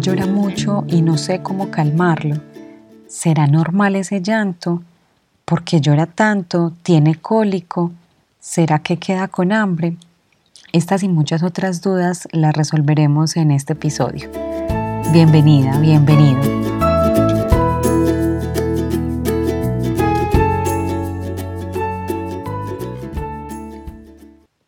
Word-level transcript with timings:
llora 0.00 0.26
mucho 0.26 0.84
y 0.86 1.02
no 1.02 1.18
sé 1.18 1.42
cómo 1.42 1.70
calmarlo. 1.70 2.36
¿Será 3.06 3.46
normal 3.46 3.96
ese 3.96 4.20
llanto? 4.22 4.82
¿Por 5.44 5.64
qué 5.64 5.80
llora 5.80 6.06
tanto? 6.06 6.72
¿Tiene 6.82 7.16
cólico? 7.16 7.92
¿Será 8.40 8.80
que 8.80 8.98
queda 8.98 9.28
con 9.28 9.52
hambre? 9.52 9.96
Estas 10.72 11.02
y 11.02 11.08
muchas 11.08 11.42
otras 11.42 11.80
dudas 11.80 12.28
las 12.32 12.54
resolveremos 12.54 13.36
en 13.36 13.50
este 13.50 13.72
episodio. 13.72 14.30
Bienvenida, 15.12 15.78
bienvenido. 15.78 16.67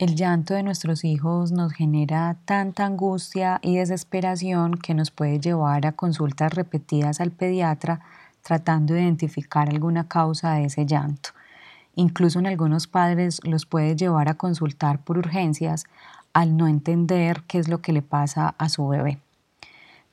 El 0.00 0.16
llanto 0.16 0.54
de 0.54 0.62
nuestros 0.62 1.04
hijos 1.04 1.52
nos 1.52 1.74
genera 1.74 2.38
tanta 2.46 2.86
angustia 2.86 3.58
y 3.60 3.76
desesperación 3.76 4.72
que 4.72 4.94
nos 4.94 5.10
puede 5.10 5.38
llevar 5.38 5.86
a 5.86 5.92
consultas 5.92 6.54
repetidas 6.54 7.20
al 7.20 7.32
pediatra 7.32 8.00
tratando 8.40 8.94
de 8.94 9.02
identificar 9.02 9.68
alguna 9.68 10.08
causa 10.08 10.54
de 10.54 10.64
ese 10.64 10.86
llanto. 10.86 11.32
Incluso 11.96 12.38
en 12.38 12.46
algunos 12.46 12.86
padres 12.86 13.42
los 13.44 13.66
puede 13.66 13.94
llevar 13.94 14.30
a 14.30 14.38
consultar 14.38 15.04
por 15.04 15.18
urgencias 15.18 15.84
al 16.32 16.56
no 16.56 16.66
entender 16.66 17.42
qué 17.46 17.58
es 17.58 17.68
lo 17.68 17.82
que 17.82 17.92
le 17.92 18.00
pasa 18.00 18.54
a 18.56 18.70
su 18.70 18.88
bebé. 18.88 19.18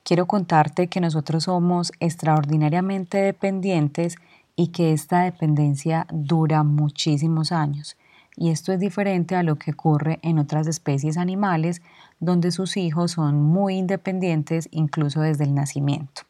Quiero 0.02 0.26
contarte 0.26 0.88
que 0.88 1.00
nosotros 1.00 1.44
somos 1.44 1.92
extraordinariamente 1.98 3.16
dependientes 3.16 4.16
y 4.54 4.66
que 4.66 4.92
esta 4.92 5.22
dependencia 5.22 6.06
dura 6.12 6.62
muchísimos 6.62 7.52
años 7.52 7.96
y 8.38 8.50
esto 8.50 8.72
es 8.72 8.78
diferente 8.78 9.34
a 9.34 9.42
lo 9.42 9.56
que 9.56 9.72
ocurre 9.72 10.20
en 10.22 10.38
otras 10.38 10.68
especies 10.68 11.16
animales 11.16 11.82
donde 12.20 12.52
sus 12.52 12.76
hijos 12.76 13.12
son 13.12 13.42
muy 13.42 13.74
independientes 13.74 14.68
incluso 14.70 15.20
desde 15.20 15.44
el 15.44 15.54
nacimiento. 15.54 16.22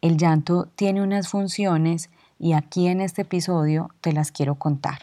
El 0.00 0.16
llanto 0.16 0.68
tiene 0.76 1.02
unas 1.02 1.28
funciones 1.28 2.08
y 2.38 2.54
aquí 2.54 2.86
en 2.86 3.02
este 3.02 3.22
episodio 3.22 3.90
te 4.00 4.12
las 4.12 4.32
quiero 4.32 4.54
contar. 4.54 5.00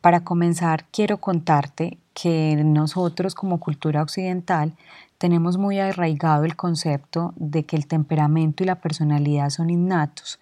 Para 0.00 0.20
comenzar, 0.20 0.84
quiero 0.92 1.18
contarte 1.18 1.98
que 2.14 2.54
nosotros 2.64 3.34
como 3.34 3.58
cultura 3.58 4.02
occidental 4.02 4.74
tenemos 5.18 5.58
muy 5.58 5.80
arraigado 5.80 6.44
el 6.44 6.54
concepto 6.54 7.34
de 7.34 7.64
que 7.64 7.74
el 7.74 7.88
temperamento 7.88 8.62
y 8.62 8.66
la 8.66 8.76
personalidad 8.76 9.50
son 9.50 9.70
innatos, 9.70 10.38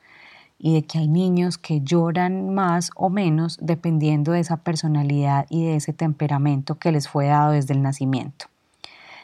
y 0.59 0.75
de 0.75 0.83
que 0.83 0.99
hay 0.99 1.09
niños 1.09 1.59
que 1.59 1.81
lloran 1.83 2.55
más 2.55 2.91
o 2.97 3.11
menos 3.11 3.59
dependiendo 3.61 4.33
de 4.33 4.41
esa 4.41 4.57
personalidad 4.57 5.47
y 5.51 5.65
de 5.65 5.77
ese 5.77 5.93
temperamento 5.93 6.77
que 6.77 6.93
les 6.93 7.09
fue 7.09 7.27
dado 7.27 7.53
desde 7.53 7.75
el 7.75 7.83
nacimiento. 7.83 8.47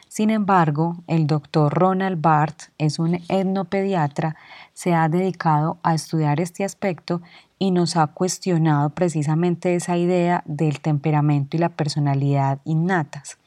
Sin 0.09 0.29
embargo, 0.29 0.99
el 1.07 1.27
doctor 1.27 1.73
Ronald 1.73 2.21
Barth 2.21 2.65
es 2.77 2.99
un 2.99 3.21
etnopediatra, 3.31 4.37
se 4.75 4.93
ha 4.93 5.09
dedicado 5.09 5.79
a 5.83 5.95
estudiar 5.95 6.39
este 6.39 6.65
aspecto 6.65 7.23
y 7.59 7.71
nos 7.71 7.97
ha 7.97 8.09
cuestionado 8.09 8.91
precisamente 8.91 9.75
esa 9.75 9.97
idea 9.97 10.43
del 10.45 10.81
temperamento 10.81 11.57
y 11.57 11.61
la 11.61 11.71
personalidad 11.71 12.59
innatas. 12.65 13.39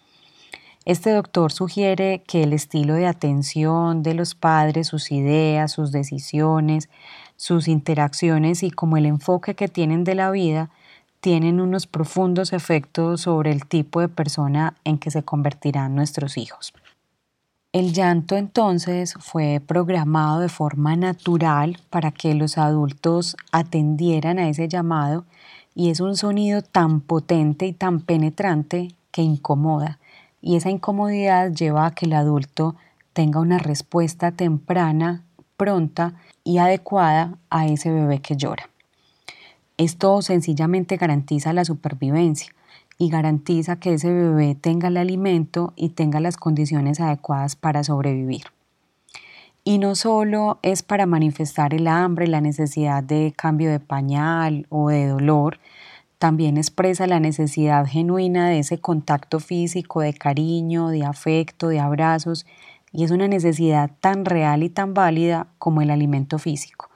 Este 0.86 1.11
doctor 1.11 1.52
sugiere 1.52 2.23
que 2.28 2.44
el 2.44 2.53
estilo 2.53 2.94
de 2.94 3.08
atención 3.08 4.03
de 4.03 4.13
los 4.13 4.33
padres, 4.33 4.88
sus 4.88 5.11
ideas, 5.11 5.72
sus 5.72 5.91
decisiones, 5.91 6.89
sus 7.36 7.67
interacciones 7.67 8.64
y 8.64 8.72
como 8.72 8.97
el 8.97 9.05
enfoque 9.05 9.55
que 9.55 9.67
tienen 9.67 10.03
de 10.03 10.16
la 10.16 10.31
vida 10.31 10.69
tienen 11.19 11.59
unos 11.59 11.88
profundos 11.88 12.53
efectos 12.53 13.22
sobre 13.22 13.52
el 13.52 13.66
tipo 13.66 14.00
de 14.00 14.09
persona 14.09 14.75
en 14.83 14.97
que 14.97 15.11
se 15.11 15.23
convertirán 15.23 15.95
nuestros 15.95 16.38
hijos. 16.38 16.73
El 17.72 17.94
llanto 17.94 18.38
entonces 18.38 19.16
fue 19.19 19.62
programado 19.66 20.40
de 20.40 20.50
forma 20.50 20.95
natural 20.95 21.79
para 21.90 22.12
que 22.12 22.34
los 22.35 22.57
adultos 22.57 23.35
atendieran 23.51 24.40
a 24.40 24.47
ese 24.47 24.68
llamado 24.68 25.25
y 25.74 25.90
es 25.90 26.00
un 26.00 26.16
sonido 26.16 26.62
tan 26.62 27.01
potente 27.01 27.66
y 27.66 27.74
tan 27.74 28.00
penetrante 28.00 28.90
que 29.12 29.24
incomoda 29.24 30.00
y 30.45 30.57
esa 30.57 30.69
incomodidad 30.69 31.51
lleva 31.51 31.88
a 31.88 31.91
que 31.91 32.06
el 32.06 32.13
adulto 32.13 32.75
tenga 33.13 33.40
una 33.40 33.57
respuesta 33.57 34.31
temprana, 34.31 35.24
pronta 35.57 36.16
y 36.43 36.57
adecuada 36.57 37.38
a 37.49 37.67
ese 37.67 37.91
bebé 37.91 38.19
que 38.19 38.35
llora. 38.35 38.69
Esto 39.77 40.21
sencillamente 40.21 40.97
garantiza 40.97 41.51
la 41.53 41.66
supervivencia 41.66 42.53
y 42.97 43.09
garantiza 43.09 43.75
que 43.77 43.94
ese 43.94 44.11
bebé 44.11 44.55
tenga 44.55 44.88
el 44.88 44.97
alimento 44.97 45.73
y 45.75 45.89
tenga 45.89 46.19
las 46.19 46.38
condiciones 46.38 46.99
adecuadas 47.01 47.55
para 47.55 47.83
sobrevivir. 47.83 48.44
Y 49.65 49.79
no 49.79 49.95
solo 49.95 50.59
es 50.61 50.83
para 50.83 51.05
manifestar 51.05 51.73
el 51.73 51.88
hambre, 51.88 52.27
la 52.27 52.39
necesidad 52.39 53.03
de 53.03 53.33
cambio 53.35 53.71
de 53.71 53.79
pañal 53.79 54.67
o 54.69 54.89
de 54.89 55.07
dolor, 55.07 55.59
también 56.19 56.57
expresa 56.57 57.07
la 57.07 57.19
necesidad 57.19 57.85
genuina 57.85 58.47
de 58.47 58.59
ese 58.59 58.79
contacto 58.79 59.39
físico, 59.39 60.01
de 60.01 60.13
cariño, 60.13 60.88
de 60.89 61.03
afecto, 61.03 61.67
de 61.67 61.79
abrazos 61.79 62.45
y 62.95 63.03
es 63.03 63.11
una 63.11 63.28
necesidad 63.28 63.91
tan 64.00 64.23
real 64.23 64.63
y 64.63 64.69
tan 64.69 64.94
válida 64.94 65.47
como 65.57 65.81
el 65.81 65.91
alimento 65.91 66.39
físico. 66.39 66.89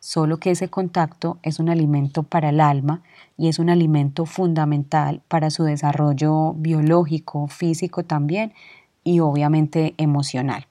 Solo 0.00 0.38
que 0.38 0.50
ese 0.50 0.68
contacto 0.68 1.38
es 1.42 1.60
un 1.60 1.68
alimento 1.68 2.22
para 2.22 2.48
el 2.48 2.60
alma 2.60 3.02
y 3.36 3.48
es 3.48 3.58
un 3.58 3.70
alimento 3.70 4.26
fundamental 4.26 5.22
para 5.28 5.50
su 5.50 5.64
desarrollo 5.64 6.54
biológico, 6.54 7.46
físico 7.46 8.04
también 8.04 8.52
y 9.04 9.20
obviamente 9.20 9.94
emocional. 9.96 10.66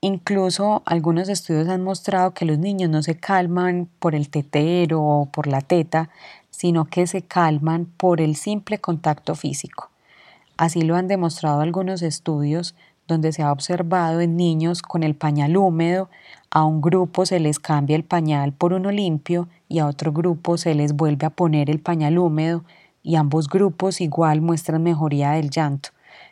Incluso 0.00 0.82
algunos 0.84 1.28
estudios 1.28 1.68
han 1.68 1.82
mostrado 1.82 2.34
que 2.34 2.44
los 2.44 2.58
niños 2.58 2.90
no 2.90 3.02
se 3.02 3.16
calman 3.16 3.88
por 3.98 4.14
el 4.14 4.28
tetero 4.28 5.02
o 5.02 5.26
por 5.26 5.46
la 5.46 5.60
teta, 5.60 6.10
sino 6.50 6.84
que 6.84 7.06
se 7.06 7.22
calman 7.22 7.86
por 7.86 8.20
el 8.20 8.36
simple 8.36 8.78
contacto 8.78 9.34
físico. 9.34 9.90
Así 10.56 10.82
lo 10.82 10.94
han 10.96 11.08
demostrado 11.08 11.60
algunos 11.60 12.02
estudios 12.02 12.74
donde 13.06 13.32
se 13.32 13.42
ha 13.42 13.52
observado 13.52 14.20
en 14.20 14.36
niños 14.36 14.82
con 14.82 15.02
el 15.02 15.14
pañal 15.14 15.56
húmedo, 15.56 16.08
a 16.50 16.64
un 16.64 16.80
grupo 16.80 17.26
se 17.26 17.40
les 17.40 17.58
cambia 17.58 17.96
el 17.96 18.04
pañal 18.04 18.52
por 18.52 18.72
uno 18.72 18.90
limpio 18.90 19.48
y 19.68 19.80
a 19.80 19.86
otro 19.86 20.12
grupo 20.12 20.56
se 20.56 20.74
les 20.74 20.94
vuelve 20.94 21.26
a 21.26 21.30
poner 21.30 21.70
el 21.70 21.80
pañal 21.80 22.18
húmedo 22.18 22.64
y 23.02 23.16
ambos 23.16 23.48
grupos 23.48 24.00
igual 24.00 24.40
muestran 24.40 24.82
mejoría 24.82 25.32
del 25.32 25.50
llanto. 25.50 25.90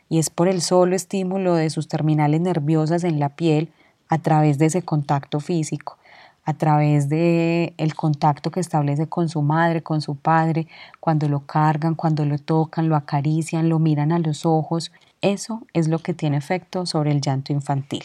Y 0.09 0.19
es 0.19 0.29
por 0.29 0.47
el 0.47 0.61
solo 0.61 0.95
estímulo 0.95 1.55
de 1.55 1.69
sus 1.69 1.87
terminales 1.87 2.41
nerviosas 2.41 3.03
en 3.03 3.19
la 3.19 3.29
piel 3.29 3.69
a 4.09 4.17
través 4.19 4.57
de 4.57 4.67
ese 4.67 4.81
contacto 4.81 5.39
físico 5.39 5.97
a 6.45 6.53
través 6.53 7.09
de 7.09 7.73
el 7.77 7.95
contacto 7.95 8.51
que 8.51 8.59
establece 8.59 9.07
con 9.07 9.29
su 9.29 9.41
madre, 9.41 9.81
con 9.81 10.01
su 10.01 10.15
padre, 10.15 10.67
cuando 10.99 11.29
lo 11.29 11.45
cargan, 11.45 11.95
cuando 11.95 12.25
lo 12.25 12.37
tocan, 12.37 12.89
lo 12.89 12.95
acarician, 12.95 13.69
lo 13.69 13.79
miran 13.79 14.11
a 14.11 14.19
los 14.19 14.45
ojos, 14.45 14.91
eso 15.23 15.65
es 15.73 15.87
lo 15.87 15.97
que 15.97 16.13
tiene 16.13 16.37
efecto 16.37 16.85
sobre 16.85 17.11
el 17.11 17.21
llanto 17.21 17.51
infantil. 17.53 18.03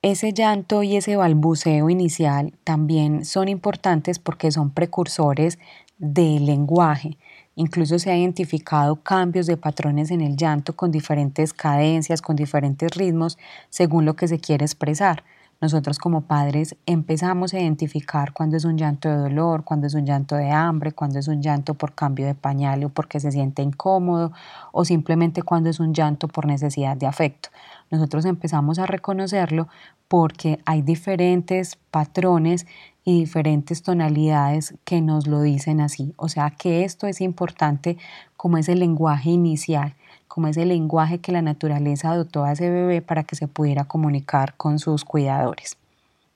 Ese 0.00 0.32
llanto 0.32 0.84
y 0.84 0.96
ese 0.96 1.16
balbuceo 1.16 1.90
inicial 1.90 2.54
también 2.62 3.24
son 3.24 3.48
importantes 3.48 4.20
porque 4.20 4.52
son 4.52 4.70
precursores 4.70 5.58
del 5.98 6.46
lenguaje. 6.46 7.18
Incluso 7.56 7.98
se 7.98 8.12
ha 8.12 8.16
identificado 8.16 9.02
cambios 9.02 9.48
de 9.48 9.56
patrones 9.56 10.12
en 10.12 10.20
el 10.20 10.36
llanto 10.36 10.76
con 10.76 10.92
diferentes 10.92 11.52
cadencias, 11.52 12.22
con 12.22 12.36
diferentes 12.36 12.94
ritmos, 12.94 13.36
según 13.68 14.04
lo 14.04 14.14
que 14.14 14.28
se 14.28 14.38
quiere 14.38 14.64
expresar. 14.64 15.24
Nosotros 15.60 15.98
como 15.98 16.20
padres 16.20 16.76
empezamos 16.86 17.52
a 17.52 17.58
identificar 17.58 18.32
cuando 18.32 18.56
es 18.56 18.64
un 18.64 18.78
llanto 18.78 19.08
de 19.08 19.16
dolor, 19.16 19.64
cuando 19.64 19.88
es 19.88 19.94
un 19.94 20.06
llanto 20.06 20.36
de 20.36 20.52
hambre, 20.52 20.92
cuando 20.92 21.18
es 21.18 21.26
un 21.26 21.42
llanto 21.42 21.74
por 21.74 21.96
cambio 21.96 22.26
de 22.26 22.36
pañal 22.36 22.84
o 22.84 22.90
porque 22.90 23.18
se 23.18 23.32
siente 23.32 23.62
incómodo 23.62 24.30
o 24.70 24.84
simplemente 24.84 25.42
cuando 25.42 25.68
es 25.68 25.80
un 25.80 25.92
llanto 25.92 26.28
por 26.28 26.46
necesidad 26.46 26.96
de 26.96 27.06
afecto. 27.06 27.48
Nosotros 27.90 28.24
empezamos 28.24 28.78
a 28.78 28.86
reconocerlo 28.86 29.66
porque 30.06 30.60
hay 30.64 30.82
diferentes 30.82 31.76
patrones 31.90 32.64
y 33.04 33.18
diferentes 33.18 33.82
tonalidades 33.82 34.74
que 34.84 35.00
nos 35.00 35.26
lo 35.26 35.42
dicen 35.42 35.80
así. 35.80 36.14
O 36.16 36.28
sea 36.28 36.50
que 36.50 36.84
esto 36.84 37.08
es 37.08 37.20
importante 37.20 37.98
como 38.36 38.58
es 38.58 38.68
el 38.68 38.78
lenguaje 38.78 39.30
inicial 39.30 39.96
como 40.28 40.46
ese 40.46 40.64
lenguaje 40.64 41.18
que 41.18 41.32
la 41.32 41.42
naturaleza 41.42 42.10
adoptó 42.10 42.44
a 42.44 42.52
ese 42.52 42.70
bebé 42.70 43.02
para 43.02 43.24
que 43.24 43.34
se 43.34 43.48
pudiera 43.48 43.84
comunicar 43.84 44.54
con 44.56 44.78
sus 44.78 45.04
cuidadores. 45.04 45.76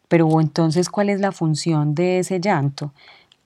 Pero 0.09 0.41
entonces, 0.41 0.91
¿cuál 0.91 1.09
es 1.09 1.21
la 1.21 1.33
función 1.33 1.94
de 1.94 2.19
ese 2.19 2.41
llanto? 2.41 2.93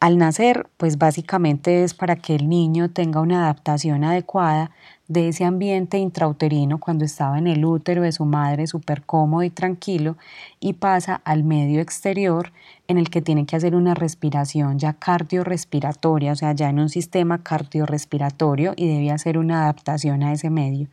Al 0.00 0.18
nacer, 0.18 0.68
pues 0.76 0.98
básicamente 0.98 1.84
es 1.84 1.94
para 1.94 2.16
que 2.16 2.34
el 2.34 2.48
niño 2.48 2.90
tenga 2.90 3.20
una 3.20 3.44
adaptación 3.44 4.04
adecuada 4.04 4.70
de 5.08 5.28
ese 5.28 5.44
ambiente 5.44 5.98
intrauterino 5.98 6.78
cuando 6.78 7.04
estaba 7.04 7.38
en 7.38 7.46
el 7.46 7.64
útero 7.64 8.02
de 8.02 8.12
su 8.12 8.24
madre 8.24 8.66
súper 8.66 9.02
cómodo 9.02 9.42
y 9.42 9.50
tranquilo 9.50 10.16
y 10.60 10.74
pasa 10.74 11.20
al 11.24 11.44
medio 11.44 11.80
exterior 11.80 12.52
en 12.88 12.98
el 12.98 13.10
que 13.10 13.22
tiene 13.22 13.46
que 13.46 13.56
hacer 13.56 13.74
una 13.74 13.94
respiración 13.94 14.78
ya 14.78 14.92
cardiorrespiratoria, 14.92 16.32
o 16.32 16.36
sea, 16.36 16.52
ya 16.52 16.68
en 16.68 16.80
un 16.80 16.88
sistema 16.88 17.42
cardiorrespiratorio 17.42 18.74
y 18.76 18.88
debe 18.88 19.10
hacer 19.10 19.38
una 19.38 19.62
adaptación 19.62 20.22
a 20.22 20.32
ese 20.32 20.50
medio. 20.50 20.88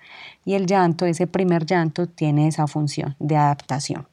Y 0.45 0.54
el 0.54 0.66
llanto, 0.66 1.06
ese 1.06 1.27
primer 1.27 1.66
llanto, 1.66 2.07
tiene 2.07 2.48
esa 2.48 2.68
función 2.68 3.16
de 3.19 3.38
adaptación. 3.38 4.07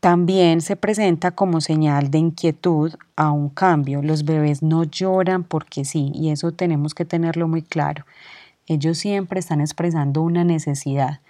También 0.00 0.60
se 0.60 0.76
presenta 0.76 1.30
como 1.30 1.60
señal 1.60 2.10
de 2.10 2.18
inquietud 2.18 2.94
a 3.16 3.30
un 3.30 3.48
cambio. 3.48 4.02
Los 4.02 4.24
bebés 4.24 4.62
no 4.62 4.84
lloran 4.84 5.44
porque 5.44 5.84
sí, 5.84 6.10
y 6.14 6.30
eso 6.30 6.52
tenemos 6.52 6.94
que 6.94 7.04
tenerlo 7.04 7.48
muy 7.48 7.62
claro. 7.62 8.04
Ellos 8.66 8.98
siempre 8.98 9.40
están 9.40 9.60
expresando 9.60 10.22
una 10.22 10.44
necesidad 10.44 11.20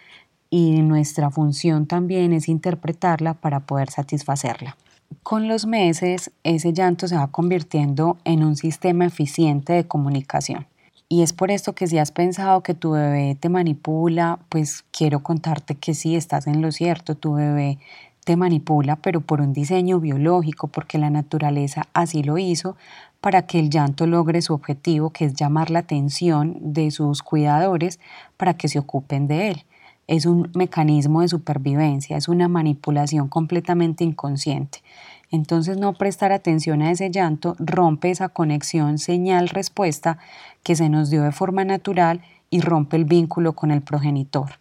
y 0.50 0.82
nuestra 0.82 1.31
función 1.31 1.86
también 1.86 2.32
es 2.32 2.48
interpretarla 2.48 3.34
para 3.34 3.60
poder 3.60 3.90
satisfacerla. 3.90 4.76
Con 5.22 5.48
los 5.48 5.66
meses, 5.66 6.31
ese 6.44 6.72
llanto 6.72 7.08
se 7.08 7.16
va 7.16 7.28
convirtiendo 7.28 8.19
en 8.25 8.44
un 8.44 8.56
sistema 8.56 9.06
eficiente 9.06 9.72
de 9.72 9.86
comunicación. 9.86 10.66
Y 11.08 11.22
es 11.22 11.32
por 11.32 11.50
esto 11.50 11.75
que 11.75 11.86
si 11.86 11.98
has 11.98 12.12
pensado 12.12 12.62
que 12.62 12.75
tu 12.75 12.92
bebé 12.92 13.36
te 13.38 13.48
manipula, 13.48 14.38
pues 14.48 14.84
quiero 14.90 15.22
contarte 15.22 15.75
que 15.75 15.94
sí, 15.94 16.16
estás 16.16 16.46
en 16.46 16.62
lo 16.62 16.72
cierto, 16.72 17.14
tu 17.14 17.34
bebé 17.34 17.78
te 18.25 18.36
manipula, 18.36 18.96
pero 18.96 19.20
por 19.20 19.40
un 19.40 19.52
diseño 19.52 20.00
biológico, 20.00 20.69
porque 20.69 20.98
la 20.98 21.10
naturaleza 21.10 21.86
así 21.92 22.22
lo 22.22 22.38
hizo, 22.38 22.76
para 23.25 23.47
que 23.47 23.59
el 23.59 23.71
llanto 23.71 24.06
logre 24.06 24.43
su 24.43 24.53
objetivo, 24.53 25.09
que 25.09 25.25
es 25.25 25.32
llamar 25.32 25.71
la 25.71 25.79
atención 25.79 26.59
de 26.61 26.91
sus 26.91 27.23
cuidadores 27.23 27.99
para 28.37 28.53
que 28.53 28.69
se 28.69 28.79
ocupen 28.79 29.29
de 29.29 29.49
él. 29.49 29.65
Es 30.06 30.26
un 30.26 30.50
mecanismo 30.55 31.23
de 31.23 31.29
supervivencia, 31.29 32.19
es 32.19 32.29
una 32.29 32.49
manipulación 32.49 33.29
completamente 33.29 34.05
inconsciente. 34.05 34.82
Entonces 35.31 35.79
no 35.79 35.94
prestar 35.94 36.32
atención 36.32 36.82
a 36.82 36.91
ese 36.91 37.11
llanto 37.11 37.56
rompe 37.59 38.11
esa 38.11 38.29
conexión 38.29 38.99
señal-respuesta 38.99 40.19
que 40.62 40.77
se 40.77 40.91
nos 40.91 41.09
dio 41.09 41.23
de 41.23 41.32
forma 41.32 41.65
natural 41.65 42.20
y 42.50 42.61
rompe 42.61 42.99
el 42.99 43.06
vínculo 43.06 43.55
con 43.55 43.70
el 43.70 43.81
progenitor 43.81 44.59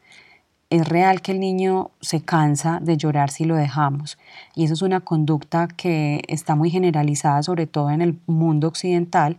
es 0.73 0.87
real 0.87 1.21
que 1.21 1.33
el 1.33 1.39
niño 1.39 1.91
se 2.01 2.21
cansa 2.21 2.79
de 2.81 2.97
llorar 2.97 3.29
si 3.29 3.45
lo 3.45 3.55
dejamos. 3.55 4.17
Y 4.55 4.63
eso 4.63 4.73
es 4.73 4.81
una 4.81 5.01
conducta 5.01 5.67
que 5.67 6.23
está 6.27 6.55
muy 6.55 6.71
generalizada 6.71 7.43
sobre 7.43 7.67
todo 7.67 7.91
en 7.91 8.01
el 8.01 8.19
mundo 8.25 8.69
occidental 8.69 9.37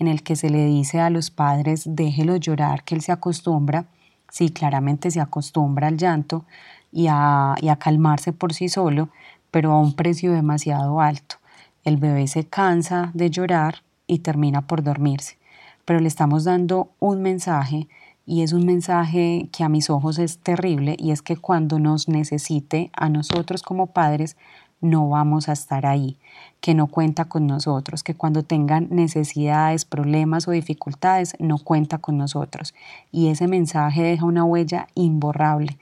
en 0.00 0.08
el 0.08 0.24
que 0.24 0.34
se 0.34 0.50
le 0.50 0.66
dice 0.66 0.98
a 0.98 1.08
los 1.08 1.30
padres 1.30 1.84
déjelo 1.86 2.34
llorar 2.34 2.82
que 2.82 2.96
él 2.96 3.00
se 3.00 3.12
acostumbra, 3.12 3.84
sí 4.28 4.50
claramente 4.50 5.12
se 5.12 5.20
acostumbra 5.20 5.86
al 5.86 5.98
llanto 5.98 6.46
y 6.90 7.06
a, 7.08 7.54
y 7.60 7.68
a 7.68 7.76
calmarse 7.76 8.32
por 8.32 8.52
sí 8.52 8.68
solo, 8.68 9.08
pero 9.52 9.70
a 9.70 9.78
un 9.78 9.92
precio 9.92 10.32
demasiado 10.32 11.00
alto. 11.00 11.36
El 11.84 11.96
bebé 11.96 12.26
se 12.26 12.48
cansa 12.48 13.12
de 13.14 13.30
llorar 13.30 13.84
y 14.08 14.18
termina 14.18 14.62
por 14.62 14.82
dormirse, 14.82 15.38
pero 15.84 16.00
le 16.00 16.08
estamos 16.08 16.42
dando 16.42 16.90
un 16.98 17.22
mensaje 17.22 17.86
y 18.24 18.42
es 18.42 18.52
un 18.52 18.64
mensaje 18.64 19.48
que 19.52 19.64
a 19.64 19.68
mis 19.68 19.90
ojos 19.90 20.18
es 20.18 20.38
terrible 20.38 20.96
y 20.98 21.10
es 21.10 21.22
que 21.22 21.36
cuando 21.36 21.78
nos 21.78 22.08
necesite 22.08 22.90
a 22.94 23.08
nosotros 23.08 23.62
como 23.62 23.88
padres 23.88 24.36
no 24.80 25.08
vamos 25.08 25.48
a 25.48 25.52
estar 25.52 25.86
ahí, 25.86 26.18
que 26.60 26.74
no 26.74 26.88
cuenta 26.88 27.26
con 27.26 27.46
nosotros, 27.46 28.02
que 28.02 28.14
cuando 28.14 28.42
tengan 28.42 28.88
necesidades, 28.90 29.84
problemas 29.84 30.48
o 30.48 30.50
dificultades 30.50 31.36
no 31.38 31.58
cuenta 31.58 31.98
con 31.98 32.18
nosotros. 32.18 32.74
Y 33.12 33.28
ese 33.28 33.46
mensaje 33.46 34.02
deja 34.02 34.26
una 34.26 34.44
huella 34.44 34.88
imborrable. 34.94 35.78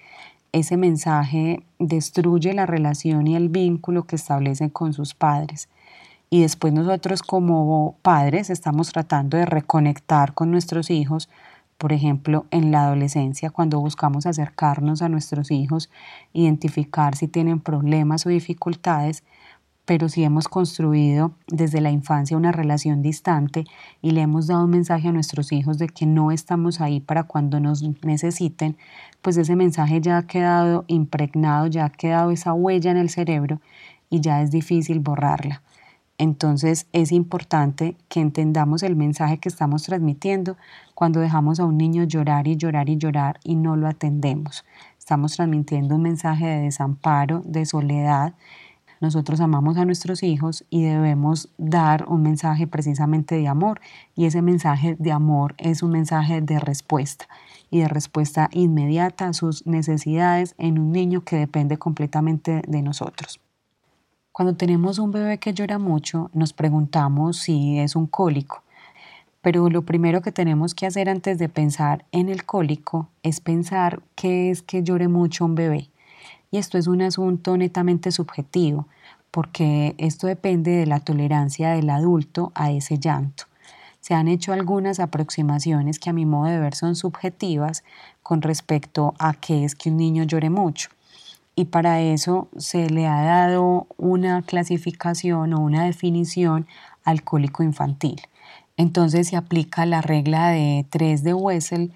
Ese 0.52 0.76
mensaje 0.76 1.62
destruye 1.78 2.52
la 2.52 2.66
relación 2.66 3.26
y 3.26 3.36
el 3.36 3.48
vínculo 3.48 4.04
que 4.04 4.16
establecen 4.16 4.68
con 4.68 4.92
sus 4.92 5.14
padres. 5.14 5.68
Y 6.28 6.42
después 6.42 6.72
nosotros 6.72 7.22
como 7.22 7.96
padres 8.02 8.50
estamos 8.50 8.90
tratando 8.90 9.36
de 9.36 9.46
reconectar 9.46 10.34
con 10.34 10.50
nuestros 10.50 10.90
hijos 10.90 11.28
por 11.80 11.94
ejemplo, 11.94 12.44
en 12.50 12.72
la 12.72 12.84
adolescencia, 12.84 13.48
cuando 13.48 13.80
buscamos 13.80 14.26
acercarnos 14.26 15.00
a 15.00 15.08
nuestros 15.08 15.50
hijos, 15.50 15.88
identificar 16.34 17.16
si 17.16 17.26
tienen 17.26 17.58
problemas 17.58 18.26
o 18.26 18.28
dificultades, 18.28 19.24
pero 19.86 20.10
si 20.10 20.22
hemos 20.22 20.46
construido 20.46 21.32
desde 21.46 21.80
la 21.80 21.90
infancia 21.90 22.36
una 22.36 22.52
relación 22.52 23.00
distante 23.00 23.64
y 24.02 24.10
le 24.10 24.20
hemos 24.20 24.46
dado 24.46 24.66
un 24.66 24.70
mensaje 24.72 25.08
a 25.08 25.12
nuestros 25.12 25.52
hijos 25.52 25.78
de 25.78 25.88
que 25.88 26.04
no 26.04 26.32
estamos 26.32 26.82
ahí 26.82 27.00
para 27.00 27.22
cuando 27.22 27.60
nos 27.60 27.82
necesiten, 28.04 28.76
pues 29.22 29.38
ese 29.38 29.56
mensaje 29.56 30.02
ya 30.02 30.18
ha 30.18 30.26
quedado 30.26 30.84
impregnado, 30.86 31.66
ya 31.66 31.86
ha 31.86 31.90
quedado 31.90 32.30
esa 32.30 32.52
huella 32.52 32.90
en 32.90 32.98
el 32.98 33.08
cerebro 33.08 33.58
y 34.10 34.20
ya 34.20 34.42
es 34.42 34.50
difícil 34.50 35.00
borrarla. 35.00 35.62
Entonces 36.20 36.86
es 36.92 37.12
importante 37.12 37.96
que 38.10 38.20
entendamos 38.20 38.82
el 38.82 38.94
mensaje 38.94 39.38
que 39.38 39.48
estamos 39.48 39.84
transmitiendo 39.84 40.58
cuando 40.94 41.18
dejamos 41.18 41.60
a 41.60 41.64
un 41.64 41.78
niño 41.78 42.04
llorar 42.04 42.46
y 42.46 42.56
llorar 42.56 42.90
y 42.90 42.98
llorar 42.98 43.40
y 43.42 43.56
no 43.56 43.74
lo 43.74 43.88
atendemos. 43.88 44.66
Estamos 44.98 45.34
transmitiendo 45.34 45.94
un 45.94 46.02
mensaje 46.02 46.44
de 46.44 46.60
desamparo, 46.60 47.40
de 47.46 47.64
soledad. 47.64 48.34
Nosotros 49.00 49.40
amamos 49.40 49.78
a 49.78 49.86
nuestros 49.86 50.22
hijos 50.22 50.66
y 50.68 50.82
debemos 50.82 51.48
dar 51.56 52.04
un 52.06 52.20
mensaje 52.20 52.66
precisamente 52.66 53.36
de 53.36 53.48
amor. 53.48 53.80
Y 54.14 54.26
ese 54.26 54.42
mensaje 54.42 54.96
de 54.98 55.12
amor 55.12 55.54
es 55.56 55.82
un 55.82 55.92
mensaje 55.92 56.42
de 56.42 56.60
respuesta 56.60 57.28
y 57.70 57.78
de 57.78 57.88
respuesta 57.88 58.50
inmediata 58.52 59.28
a 59.28 59.32
sus 59.32 59.66
necesidades 59.66 60.54
en 60.58 60.78
un 60.78 60.92
niño 60.92 61.24
que 61.24 61.36
depende 61.36 61.78
completamente 61.78 62.60
de 62.68 62.82
nosotros. 62.82 63.40
Cuando 64.32 64.54
tenemos 64.54 65.00
un 65.00 65.10
bebé 65.10 65.38
que 65.38 65.52
llora 65.52 65.80
mucho, 65.80 66.30
nos 66.32 66.52
preguntamos 66.52 67.36
si 67.38 67.80
es 67.80 67.96
un 67.96 68.06
cólico. 68.06 68.62
Pero 69.42 69.68
lo 69.70 69.82
primero 69.82 70.22
que 70.22 70.30
tenemos 70.30 70.72
que 70.72 70.86
hacer 70.86 71.08
antes 71.08 71.36
de 71.38 71.48
pensar 71.48 72.04
en 72.12 72.28
el 72.28 72.44
cólico 72.44 73.08
es 73.24 73.40
pensar 73.40 74.02
qué 74.14 74.50
es 74.50 74.62
que 74.62 74.84
llore 74.84 75.08
mucho 75.08 75.44
un 75.44 75.56
bebé. 75.56 75.90
Y 76.52 76.58
esto 76.58 76.78
es 76.78 76.86
un 76.86 77.02
asunto 77.02 77.56
netamente 77.56 78.12
subjetivo, 78.12 78.86
porque 79.32 79.96
esto 79.98 80.28
depende 80.28 80.70
de 80.70 80.86
la 80.86 81.00
tolerancia 81.00 81.72
del 81.72 81.90
adulto 81.90 82.52
a 82.54 82.70
ese 82.70 82.98
llanto. 82.98 83.44
Se 83.98 84.14
han 84.14 84.28
hecho 84.28 84.52
algunas 84.52 85.00
aproximaciones 85.00 85.98
que 85.98 86.10
a 86.10 86.14
mi 86.14 86.24
modo 86.24 86.50
de 86.50 86.60
ver 86.60 86.76
son 86.76 86.94
subjetivas 86.94 87.82
con 88.22 88.42
respecto 88.42 89.12
a 89.18 89.34
qué 89.34 89.64
es 89.64 89.74
que 89.74 89.90
un 89.90 89.96
niño 89.96 90.22
llore 90.22 90.50
mucho 90.50 90.90
y 91.60 91.66
para 91.66 92.00
eso 92.00 92.48
se 92.56 92.88
le 92.88 93.06
ha 93.06 93.22
dado 93.22 93.86
una 93.98 94.40
clasificación 94.40 95.52
o 95.52 95.60
una 95.60 95.84
definición 95.84 96.66
alcohólico 97.04 97.62
infantil. 97.62 98.18
Entonces 98.78 99.28
se 99.28 99.36
aplica 99.36 99.84
la 99.84 100.00
regla 100.00 100.48
de 100.48 100.86
3 100.88 101.22
de 101.22 101.34
Wessel 101.34 101.92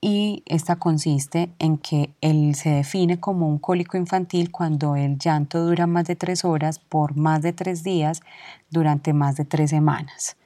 y 0.00 0.42
esta 0.46 0.74
consiste 0.74 1.50
en 1.60 1.78
que 1.78 2.10
él 2.20 2.56
se 2.56 2.70
define 2.70 3.20
como 3.20 3.48
un 3.48 3.58
cólico 3.58 3.96
infantil 3.96 4.50
cuando 4.50 4.96
el 4.96 5.18
llanto 5.18 5.64
dura 5.64 5.86
más 5.86 6.06
de 6.06 6.16
3 6.16 6.44
horas 6.44 6.80
por 6.80 7.16
más 7.16 7.42
de 7.42 7.52
3 7.52 7.84
días 7.84 8.22
durante 8.70 9.12
más 9.12 9.36
de 9.36 9.44
3 9.44 9.70
semanas. 9.70 10.36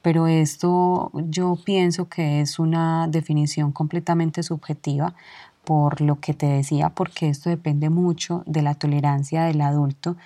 Pero 0.00 0.26
esto 0.26 1.10
yo 1.12 1.58
pienso 1.62 2.08
que 2.08 2.40
es 2.40 2.58
una 2.58 3.08
definición 3.08 3.72
completamente 3.72 4.42
subjetiva 4.42 5.14
por 5.66 6.00
lo 6.00 6.20
que 6.20 6.32
te 6.32 6.46
decía, 6.46 6.90
porque 6.90 7.28
esto 7.28 7.50
depende 7.50 7.90
mucho 7.90 8.44
de 8.46 8.62
la 8.62 8.76
tolerancia 8.76 9.42
del 9.42 9.60
adulto 9.60 10.16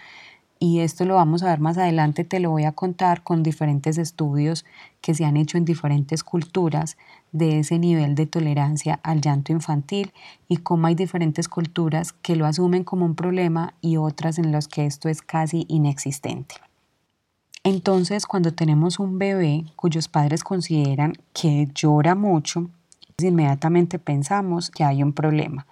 y 0.59 0.81
esto 0.81 1.07
lo 1.07 1.15
vamos 1.15 1.43
a 1.43 1.47
ver 1.47 1.61
más 1.61 1.79
adelante, 1.79 2.23
te 2.23 2.41
lo 2.41 2.51
voy 2.51 2.65
a 2.65 2.73
contar 2.73 3.23
con 3.23 3.43
diferentes 3.43 3.97
estudios 3.97 4.67
que 5.01 5.15
se 5.15 5.25
han 5.25 5.39
hecho 5.39 5.57
en 5.57 5.65
diferentes 5.65 6.23
culturas 6.23 6.99
de 7.33 7.61
ese 7.61 7.79
nivel 7.79 8.15
de 8.15 8.27
tolerancia 8.27 9.01
al 9.03 9.23
llanto 9.23 9.53
infantil 9.53 10.13
y 10.47 10.59
cómo 10.59 10.87
hay 10.87 10.95
diferentes 10.95 11.49
culturas 11.49 12.13
que 12.13 12.37
lo 12.37 12.45
asumen 12.45 12.85
como 12.85 13.07
un 13.07 13.15
problema 13.15 13.73
y 13.81 13.97
otras 13.97 14.39
en 14.39 14.53
las 14.53 14.69
que 14.69 14.85
esto 14.85 15.09
es 15.09 15.23
casi 15.23 15.65
inexistente. 15.69 16.57
Entonces, 17.65 18.27
cuando 18.27 18.53
tenemos 18.53 18.99
un 18.99 19.19
bebé 19.19 19.65
cuyos 19.75 20.09
padres 20.09 20.45
consideran 20.45 21.15
que 21.33 21.69
llora 21.75 22.15
mucho, 22.15 22.69
inmediatamente 23.29 23.99
pensamos 23.99 24.71
que 24.71 24.85
hay 24.85 25.03
un 25.03 25.13
problema. 25.13 25.67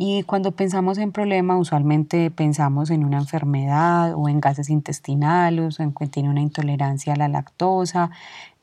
Y 0.00 0.22
cuando 0.22 0.52
pensamos 0.52 0.96
en 0.98 1.10
problema, 1.10 1.58
usualmente 1.58 2.30
pensamos 2.30 2.90
en 2.90 3.04
una 3.04 3.18
enfermedad 3.18 4.14
o 4.14 4.28
en 4.28 4.40
gases 4.40 4.70
intestinales 4.70 5.80
o 5.80 5.82
en 5.82 5.92
que 5.92 6.06
tiene 6.06 6.30
una 6.30 6.40
intolerancia 6.40 7.14
a 7.14 7.16
la 7.16 7.26
lactosa 7.26 8.10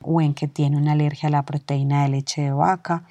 o 0.02 0.22
en 0.22 0.34
que 0.34 0.48
tiene 0.48 0.78
una 0.78 0.94
alergia 0.94 1.28
a 1.28 1.32
la 1.32 1.44
proteína 1.44 2.04
de 2.04 2.10
leche 2.10 2.44
de 2.44 2.52
vaca. 2.52 3.04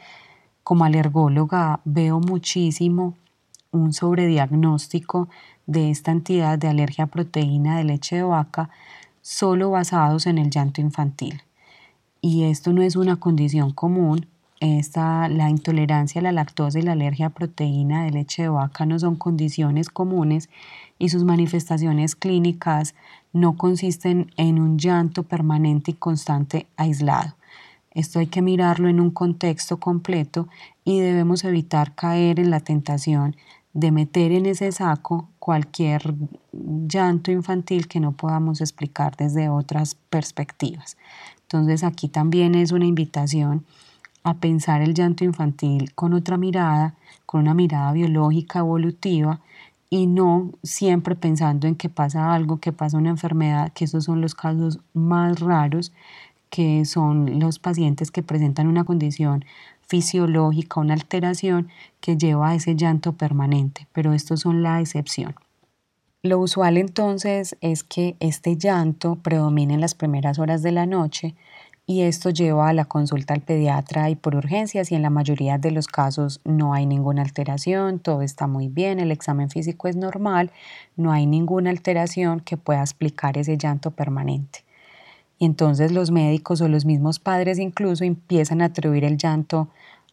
Como 0.63 0.87
alergóloga 0.87 1.81
veo 1.85 2.19
muchísimo 2.19 3.15
un 3.73 3.93
sobrediagnóstico 3.93 5.29
de 5.67 5.91
esta 5.91 6.11
entidad 6.11 6.59
de 6.59 6.69
alergia 6.69 7.05
a 7.05 7.09
proteína 7.09 7.77
de 7.77 7.85
leche 7.85 8.17
de 8.17 8.23
vaca 8.23 8.71
solo 9.21 9.71
basados 9.71 10.27
en 10.27 10.39
el 10.39 10.49
llanto 10.49 10.81
infantil. 10.81 11.43
Y 12.23 12.45
esto 12.45 12.73
no 12.73 12.81
es 12.81 12.97
una 12.97 13.17
condición 13.17 13.73
común, 13.73 14.29
esta, 14.65 15.29
la 15.29 15.51
intolerancia 15.51 16.21
a 16.21 16.23
la 16.25 16.33
lactosa 16.33 16.79
y 16.79 16.83
la 16.83 16.93
alergia 16.93 17.27
a 17.27 17.31
proteína 17.31 18.05
de 18.05 18.11
leche 18.11 18.43
de 18.43 18.49
vaca 18.49 18.87
no 18.87 18.99
son 18.99 19.17
condiciones 19.17 19.91
comunes 19.91 20.49
y 20.99 21.11
sus 21.11 21.25
manifestaciones 21.25 22.17
clínicas 22.17 22.95
no 23.33 23.57
consisten 23.57 24.33
en 24.37 24.59
un 24.59 24.79
llanto 24.79 25.25
permanente 25.25 25.91
y 25.91 25.95
constante 25.95 26.67
aislado. 26.77 27.35
Esto 27.91 28.19
hay 28.19 28.27
que 28.27 28.43
mirarlo 28.43 28.89
en 28.89 29.01
un 29.01 29.11
contexto 29.11 29.79
completo 29.79 30.49
y 30.85 31.01
debemos 31.01 31.45
evitar 31.45 31.95
caer 31.95 32.41
en 32.41 32.51
la 32.51 32.61
tentación 32.61 33.37
de 33.73 33.91
meter 33.91 34.33
en 34.33 34.47
ese 34.47 34.71
saco 34.73 35.29
cualquier 35.39 36.15
llanto 36.53 37.31
infantil 37.31 37.89
que 37.89 38.01
no 38.01 38.13
podamos 38.13 38.61
explicar 38.61 39.17
desde 39.17 39.49
otras 39.49 39.97
perspectivas. 40.11 40.97
Entonces 41.43 41.85
aquí 41.85 42.09
también 42.09 42.55
es 42.55 42.73
una 42.73 42.87
invitación 42.87 43.65
a 44.25 44.35
pensar 44.35 44.81
el 44.81 44.95
llanto 44.95 45.23
infantil 45.23 45.95
con 45.95 46.15
otra 46.15 46.37
mirada, 46.37 46.95
con 47.27 47.43
una 47.43 47.55
mirada 47.55 47.93
biológica 47.93 48.61
evolutiva 48.61 49.41
y 49.91 50.07
no 50.07 50.51
siempre 50.63 51.15
pensando 51.15 51.69
en 51.69 51.77
que 51.77 51.89
pasa 51.89 52.35
algo, 52.35 52.57
que 52.57 52.73
pasa 52.73 52.97
una 52.97 53.11
enfermedad, 53.11 53.73
que 53.73 53.85
esos 53.85 54.05
son 54.05 54.21
los 54.21 54.35
casos 54.35 54.81
más 54.95 55.41
raros, 55.41 55.93
que 56.51 56.85
son 56.85 57.39
los 57.39 57.59
pacientes 57.59 58.11
que 58.11 58.23
presentan 58.23 58.67
una 58.67 58.85
condición 58.85 59.45
fisiológica, 59.87 60.81
una 60.81 60.95
alteración 60.95 61.69
que 62.01 62.17
lleva 62.17 62.49
a 62.49 62.55
ese 62.55 62.75
llanto 62.75 63.13
permanente, 63.13 63.87
pero 63.93 64.15
estos 64.15 64.41
son 64.41 64.63
la 64.63 64.81
excepción. 64.81 65.35
Lo 66.23 66.39
usual 66.39 66.79
entonces 66.79 67.57
es 67.61 67.85
que 67.85 68.17
este 68.19 68.57
llanto 68.57 69.17
predomine 69.17 69.75
en 69.75 69.83
las 69.83 69.95
primeras 69.95 70.39
horas 70.39 70.63
de 70.63 70.73
la 70.73 70.87
noche 70.87 71.35
y 71.87 72.03
esto 72.03 72.31
lleva 72.31 72.71
a 72.71 72.73
la 72.73 72.87
consulta 72.87 73.35
al 73.35 73.43
pediatra 73.43 74.09
y 74.09 74.17
por 74.17 74.35
urgencias 74.37 74.91
y 74.91 74.95
en 74.95 75.03
la 75.03 75.11
mayoría 75.11 75.59
de 75.59 75.71
los 75.71 75.87
casos 75.87 76.41
no 76.45 76.73
hay 76.73 76.87
ninguna 76.87 77.23
alteración, 77.23 77.99
todo 77.99 78.23
está 78.23 78.47
muy 78.47 78.69
bien, 78.69 79.01
el 79.01 79.11
examen 79.11 79.51
físico 79.51 79.87
es 79.89 79.97
normal, 79.97 80.51
no 80.97 81.13
hay 81.13 81.27
ninguna 81.27 81.71
alteración 81.71 82.41
que 82.41 82.57
pueda 82.57 82.81
explicar 82.81 83.37
ese 83.37 83.59
llanto 83.59 83.91
permanente. 83.91 84.65
Y 85.39 85.45
entonces 85.45 85.93
los 85.93 86.11
médicos 86.11 86.63
o 86.63 86.69
los 86.69 86.87
mismos 86.87 87.19
padres 87.19 87.59
incluso 87.59 88.05
empiezan 88.05 88.63
a 88.63 88.67
atribuir 88.67 89.05
el 89.05 89.19
llanto 89.19 89.69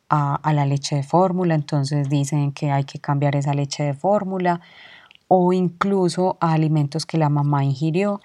a, 0.10 0.36
a 0.36 0.54
la 0.54 0.66
leche 0.66 0.98
de 0.98 1.04
fórmula, 1.04 1.56
entonces 1.56 2.10
dicen 2.10 2.52
que 2.52 2.72
hay 2.72 2.84
que 2.84 3.00
cambiar 3.00 3.38
esa 3.38 3.54
leche 3.54 3.84
de 3.84 3.94
fórmula 3.94 4.60
o 5.30 5.54
incluso 5.54 6.36
a 6.42 6.52
alimentos 6.52 7.06
que 7.06 7.18
la 7.18 7.30
mamá 7.30 7.64
ingirió 7.64 8.20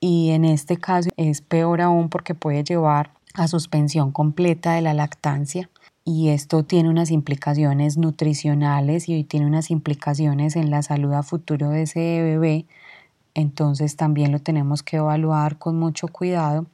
y 0.00 0.30
en 0.30 0.44
este 0.44 0.76
caso 0.76 1.10
es 1.16 1.40
peor 1.40 1.80
aún 1.80 2.08
porque 2.08 2.34
puede 2.34 2.64
llevar 2.64 3.12
a 3.34 3.48
suspensión 3.48 4.12
completa 4.12 4.72
de 4.72 4.82
la 4.82 4.94
lactancia 4.94 5.68
y 6.04 6.30
esto 6.30 6.62
tiene 6.62 6.88
unas 6.88 7.10
implicaciones 7.10 7.98
nutricionales 7.98 9.08
y 9.08 9.24
tiene 9.24 9.46
unas 9.46 9.70
implicaciones 9.70 10.56
en 10.56 10.70
la 10.70 10.82
salud 10.82 11.12
a 11.12 11.22
futuro 11.22 11.70
de 11.70 11.82
ese 11.82 12.22
bebé, 12.22 12.66
entonces 13.34 13.96
también 13.96 14.32
lo 14.32 14.38
tenemos 14.38 14.82
que 14.82 14.96
evaluar 14.96 15.58
con 15.58 15.78
mucho 15.78 16.08
cuidado 16.08 16.66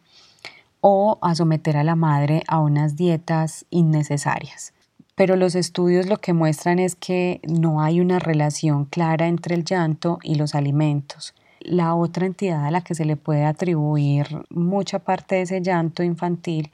o 0.81 1.19
a 1.23 1.35
someter 1.35 1.77
a 1.77 1.85
la 1.85 1.97
madre 1.97 2.43
a 2.47 2.61
unas 2.61 2.95
dietas 2.95 3.67
innecesarias. 3.71 4.73
Pero 5.17 5.37
los 5.37 5.55
estudios 5.55 6.07
lo 6.07 6.19
que 6.19 6.33
muestran 6.33 6.79
es 6.79 6.95
que 6.95 7.41
no 7.49 7.81
hay 7.81 8.01
una 8.01 8.19
relación 8.19 8.85
clara 8.85 9.29
entre 9.29 9.55
el 9.55 9.65
llanto 9.65 10.19
y 10.23 10.35
los 10.35 10.55
alimentos 10.55 11.35
la 11.65 11.95
otra 11.95 12.27
entidad 12.27 12.67
a 12.67 12.71
la 12.71 12.83
que 12.83 12.95
se 12.95 13.05
le 13.05 13.17
puede 13.17 13.45
atribuir 13.45 14.27
mucha 14.51 14.99
parte 14.99 15.37
de 15.37 15.43
ese 15.43 15.61
llanto 15.61 16.03
infantil 16.03 16.71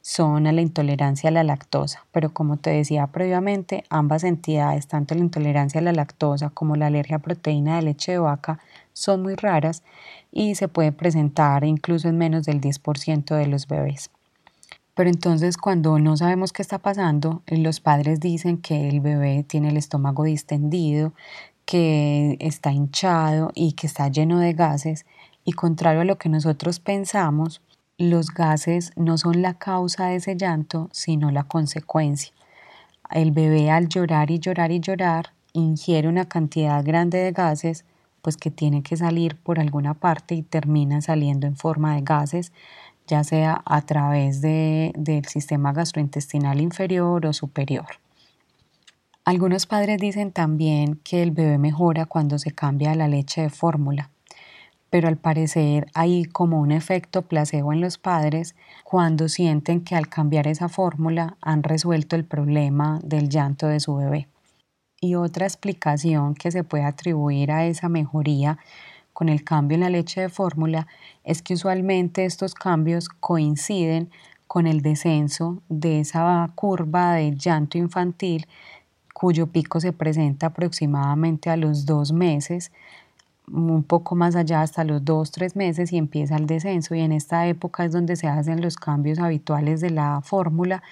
son 0.00 0.46
a 0.46 0.52
la 0.52 0.60
intolerancia 0.60 1.30
a 1.30 1.32
la 1.32 1.44
lactosa, 1.44 2.04
pero 2.12 2.34
como 2.34 2.58
te 2.58 2.68
decía 2.68 3.06
previamente, 3.06 3.84
ambas 3.88 4.22
entidades, 4.22 4.86
tanto 4.86 5.14
la 5.14 5.22
intolerancia 5.22 5.80
a 5.80 5.84
la 5.84 5.92
lactosa 5.92 6.50
como 6.50 6.76
la 6.76 6.88
alergia 6.88 7.16
a 7.16 7.20
proteína 7.20 7.76
de 7.76 7.82
leche 7.82 8.12
de 8.12 8.18
vaca, 8.18 8.60
son 8.92 9.22
muy 9.22 9.34
raras 9.34 9.82
y 10.30 10.56
se 10.56 10.68
puede 10.68 10.92
presentar 10.92 11.64
incluso 11.64 12.08
en 12.08 12.18
menos 12.18 12.44
del 12.44 12.60
10% 12.60 13.34
de 13.34 13.46
los 13.46 13.66
bebés. 13.66 14.10
Pero 14.94 15.10
entonces 15.10 15.56
cuando 15.56 15.98
no 15.98 16.16
sabemos 16.16 16.52
qué 16.52 16.60
está 16.60 16.78
pasando, 16.78 17.42
los 17.46 17.80
padres 17.80 18.20
dicen 18.20 18.58
que 18.58 18.88
el 18.88 19.00
bebé 19.00 19.42
tiene 19.42 19.70
el 19.70 19.76
estómago 19.76 20.24
distendido, 20.24 21.14
que 21.64 22.36
está 22.40 22.72
hinchado 22.72 23.50
y 23.54 23.72
que 23.72 23.86
está 23.86 24.08
lleno 24.08 24.38
de 24.38 24.52
gases 24.52 25.06
y 25.44 25.52
contrario 25.52 26.00
a 26.00 26.04
lo 26.04 26.18
que 26.18 26.28
nosotros 26.28 26.80
pensamos, 26.80 27.60
los 27.98 28.30
gases 28.30 28.92
no 28.96 29.18
son 29.18 29.42
la 29.42 29.54
causa 29.54 30.06
de 30.06 30.16
ese 30.16 30.36
llanto, 30.36 30.88
sino 30.92 31.30
la 31.30 31.44
consecuencia. 31.44 32.32
El 33.10 33.30
bebé 33.30 33.70
al 33.70 33.88
llorar 33.88 34.30
y 34.30 34.38
llorar 34.38 34.72
y 34.72 34.80
llorar 34.80 35.32
ingiere 35.52 36.08
una 36.08 36.24
cantidad 36.24 36.82
grande 36.84 37.18
de 37.18 37.32
gases, 37.32 37.84
pues 38.22 38.36
que 38.36 38.50
tiene 38.50 38.82
que 38.82 38.96
salir 38.96 39.36
por 39.36 39.60
alguna 39.60 39.94
parte 39.94 40.34
y 40.34 40.42
termina 40.42 41.00
saliendo 41.02 41.46
en 41.46 41.56
forma 41.56 41.94
de 41.94 42.02
gases, 42.02 42.52
ya 43.06 43.22
sea 43.22 43.62
a 43.66 43.82
través 43.82 44.40
de, 44.40 44.92
del 44.96 45.26
sistema 45.26 45.72
gastrointestinal 45.72 46.60
inferior 46.60 47.26
o 47.26 47.32
superior. 47.32 48.03
Algunos 49.26 49.64
padres 49.64 49.98
dicen 49.98 50.32
también 50.32 50.96
que 51.02 51.22
el 51.22 51.30
bebé 51.30 51.56
mejora 51.56 52.04
cuando 52.04 52.38
se 52.38 52.50
cambia 52.50 52.94
la 52.94 53.08
leche 53.08 53.40
de 53.40 53.48
fórmula, 53.48 54.10
pero 54.90 55.08
al 55.08 55.16
parecer 55.16 55.86
hay 55.94 56.26
como 56.26 56.60
un 56.60 56.70
efecto 56.70 57.22
placebo 57.22 57.72
en 57.72 57.80
los 57.80 57.96
padres 57.96 58.54
cuando 58.84 59.30
sienten 59.30 59.80
que 59.80 59.96
al 59.96 60.10
cambiar 60.10 60.46
esa 60.46 60.68
fórmula 60.68 61.38
han 61.40 61.62
resuelto 61.62 62.16
el 62.16 62.26
problema 62.26 63.00
del 63.02 63.30
llanto 63.30 63.66
de 63.66 63.80
su 63.80 63.96
bebé. 63.96 64.28
Y 65.00 65.14
otra 65.14 65.46
explicación 65.46 66.34
que 66.34 66.50
se 66.50 66.62
puede 66.62 66.84
atribuir 66.84 67.50
a 67.50 67.64
esa 67.64 67.88
mejoría 67.88 68.58
con 69.14 69.30
el 69.30 69.42
cambio 69.42 69.76
en 69.76 69.84
la 69.84 69.90
leche 69.90 70.20
de 70.20 70.28
fórmula 70.28 70.86
es 71.24 71.40
que 71.40 71.54
usualmente 71.54 72.26
estos 72.26 72.54
cambios 72.54 73.08
coinciden 73.08 74.10
con 74.46 74.66
el 74.66 74.82
descenso 74.82 75.62
de 75.68 76.00
esa 76.00 76.50
curva 76.54 77.14
de 77.14 77.34
llanto 77.34 77.78
infantil 77.78 78.46
cuyo 79.24 79.46
pico 79.46 79.80
se 79.80 79.94
presenta 79.94 80.48
aproximadamente 80.48 81.48
a 81.48 81.56
los 81.56 81.86
dos 81.86 82.12
meses, 82.12 82.72
un 83.50 83.82
poco 83.82 84.14
más 84.16 84.36
allá 84.36 84.60
hasta 84.60 84.84
los 84.84 85.02
dos, 85.02 85.30
tres 85.30 85.56
meses 85.56 85.94
y 85.94 85.96
empieza 85.96 86.36
el 86.36 86.46
descenso 86.46 86.94
y 86.94 87.00
en 87.00 87.10
esta 87.10 87.46
época 87.46 87.86
es 87.86 87.92
donde 87.92 88.16
se 88.16 88.28
hacen 88.28 88.60
los 88.60 88.76
cambios 88.76 89.18
habituales 89.18 89.80
de 89.80 89.88
la 89.88 90.20
fórmula 90.22 90.82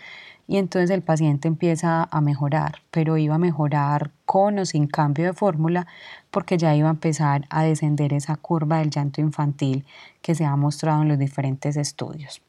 y 0.48 0.56
entonces 0.56 0.88
el 0.88 1.02
paciente 1.02 1.46
empieza 1.46 2.08
a 2.10 2.20
mejorar, 2.22 2.76
pero 2.90 3.18
iba 3.18 3.34
a 3.34 3.38
mejorar 3.38 4.10
con 4.24 4.58
o 4.58 4.64
sin 4.64 4.86
cambio 4.86 5.26
de 5.26 5.34
fórmula 5.34 5.86
porque 6.30 6.56
ya 6.56 6.74
iba 6.74 6.88
a 6.88 6.92
empezar 6.92 7.44
a 7.50 7.64
descender 7.64 8.14
esa 8.14 8.36
curva 8.36 8.78
del 8.78 8.88
llanto 8.88 9.20
infantil 9.20 9.84
que 10.22 10.34
se 10.34 10.46
ha 10.46 10.56
mostrado 10.56 11.02
en 11.02 11.08
los 11.08 11.18
diferentes 11.18 11.76
estudios. 11.76 12.40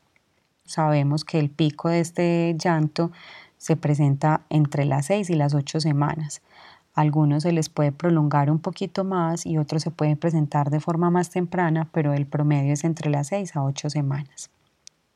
Sabemos 0.65 1.25
que 1.25 1.39
el 1.39 1.49
pico 1.49 1.89
de 1.89 1.99
este 1.99 2.55
llanto 2.57 3.11
se 3.63 3.77
presenta 3.77 4.41
entre 4.49 4.83
las 4.83 5.05
6 5.05 5.29
y 5.29 5.35
las 5.35 5.53
8 5.53 5.79
semanas. 5.79 6.41
algunos 6.95 7.43
se 7.43 7.53
les 7.53 7.69
puede 7.69 7.93
prolongar 7.93 8.51
un 8.51 8.59
poquito 8.59 9.05
más 9.05 9.45
y 9.45 9.57
otros 9.57 9.81
se 9.83 9.89
pueden 9.89 10.17
presentar 10.17 10.69
de 10.69 10.81
forma 10.81 11.09
más 11.09 11.29
temprana, 11.29 11.87
pero 11.93 12.11
el 12.11 12.25
promedio 12.25 12.73
es 12.73 12.83
entre 12.83 13.09
las 13.09 13.27
6 13.27 13.55
a 13.55 13.63
8 13.63 13.89
semanas. 13.89 14.49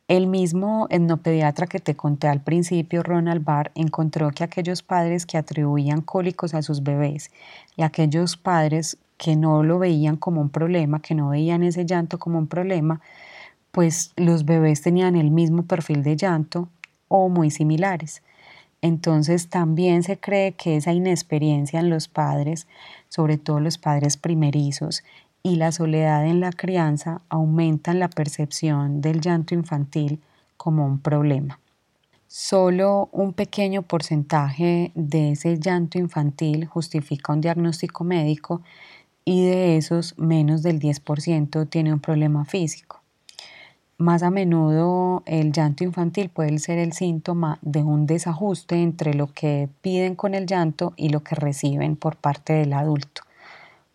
El 0.08 0.28
mismo 0.28 0.88
etnopediatra 0.90 1.68
que 1.68 1.80
te 1.80 1.98
conté 1.98 2.30
al 2.30 2.42
principio, 2.42 3.04
Ronald 3.04 3.44
Barr, 3.44 3.74
encontró 3.76 4.32
que 4.32 4.46
aquellos 4.46 4.82
padres 4.82 5.26
que 5.26 5.38
atribuían 5.38 6.00
cólicos 6.00 6.54
a 6.54 6.62
sus 6.62 6.82
bebés 6.82 7.32
y 7.76 7.84
aquellos 7.84 8.38
padres 8.38 8.98
que 9.18 9.36
no 9.36 9.62
lo 9.62 9.78
veían 9.78 10.16
como 10.16 10.40
un 10.40 10.50
problema, 10.50 11.02
que 11.02 11.16
no 11.16 11.28
veían 11.30 11.64
ese 11.64 11.86
llanto 11.86 12.18
como 12.18 12.38
un 12.40 12.48
problema, 12.48 13.02
pues 13.74 14.14
los 14.16 14.46
bebés 14.46 14.82
tenían 14.82 15.18
el 15.18 15.32
mismo 15.32 15.64
perfil 15.64 16.02
de 16.02 16.16
llanto 16.16 16.70
o 17.10 17.28
muy 17.28 17.52
similares. 17.52 18.22
Entonces 18.82 19.50
también 19.50 20.04
se 20.04 20.18
cree 20.18 20.54
que 20.54 20.78
esa 20.78 20.94
inexperiencia 20.94 21.80
en 21.80 21.90
los 21.90 22.08
padres, 22.08 22.68
sobre 23.10 23.38
todo 23.38 23.60
los 23.60 23.78
padres 23.78 24.18
primerizos, 24.18 25.04
y 25.44 25.56
la 25.56 25.72
soledad 25.72 26.26
en 26.26 26.40
la 26.40 26.52
crianza 26.52 27.22
aumentan 27.30 28.00
la 28.00 28.10
percepción 28.10 29.02
del 29.02 29.22
llanto 29.22 29.54
infantil 29.54 30.20
como 30.58 30.86
un 30.86 31.00
problema. 31.00 31.60
Solo 32.28 33.08
un 33.14 33.32
pequeño 33.32 33.84
porcentaje 33.84 34.92
de 34.94 35.32
ese 35.32 35.58
llanto 35.58 35.98
infantil 35.98 36.66
justifica 36.66 37.32
un 37.32 37.40
diagnóstico 37.40 38.04
médico 38.04 38.62
y 39.24 39.46
de 39.46 39.78
esos 39.78 40.18
menos 40.18 40.62
del 40.62 40.80
10% 40.80 41.70
tiene 41.70 41.94
un 41.94 42.02
problema 42.02 42.44
físico. 42.44 43.02
Más 44.00 44.22
a 44.22 44.30
menudo 44.30 45.24
el 45.26 45.52
llanto 45.52 45.84
infantil 45.84 46.30
puede 46.30 46.60
ser 46.60 46.78
el 46.78 46.94
síntoma 46.94 47.58
de 47.64 47.82
un 47.82 48.06
desajuste 48.06 48.76
entre 48.84 49.16
lo 49.16 49.34
que 49.34 49.70
piden 49.82 50.14
con 50.14 50.36
el 50.36 50.46
llanto 50.46 50.94
y 50.96 51.10
lo 51.10 51.22
que 51.24 51.34
reciben 51.34 51.96
por 51.96 52.16
parte 52.16 52.54
del 52.54 52.74
adulto. 52.74 53.24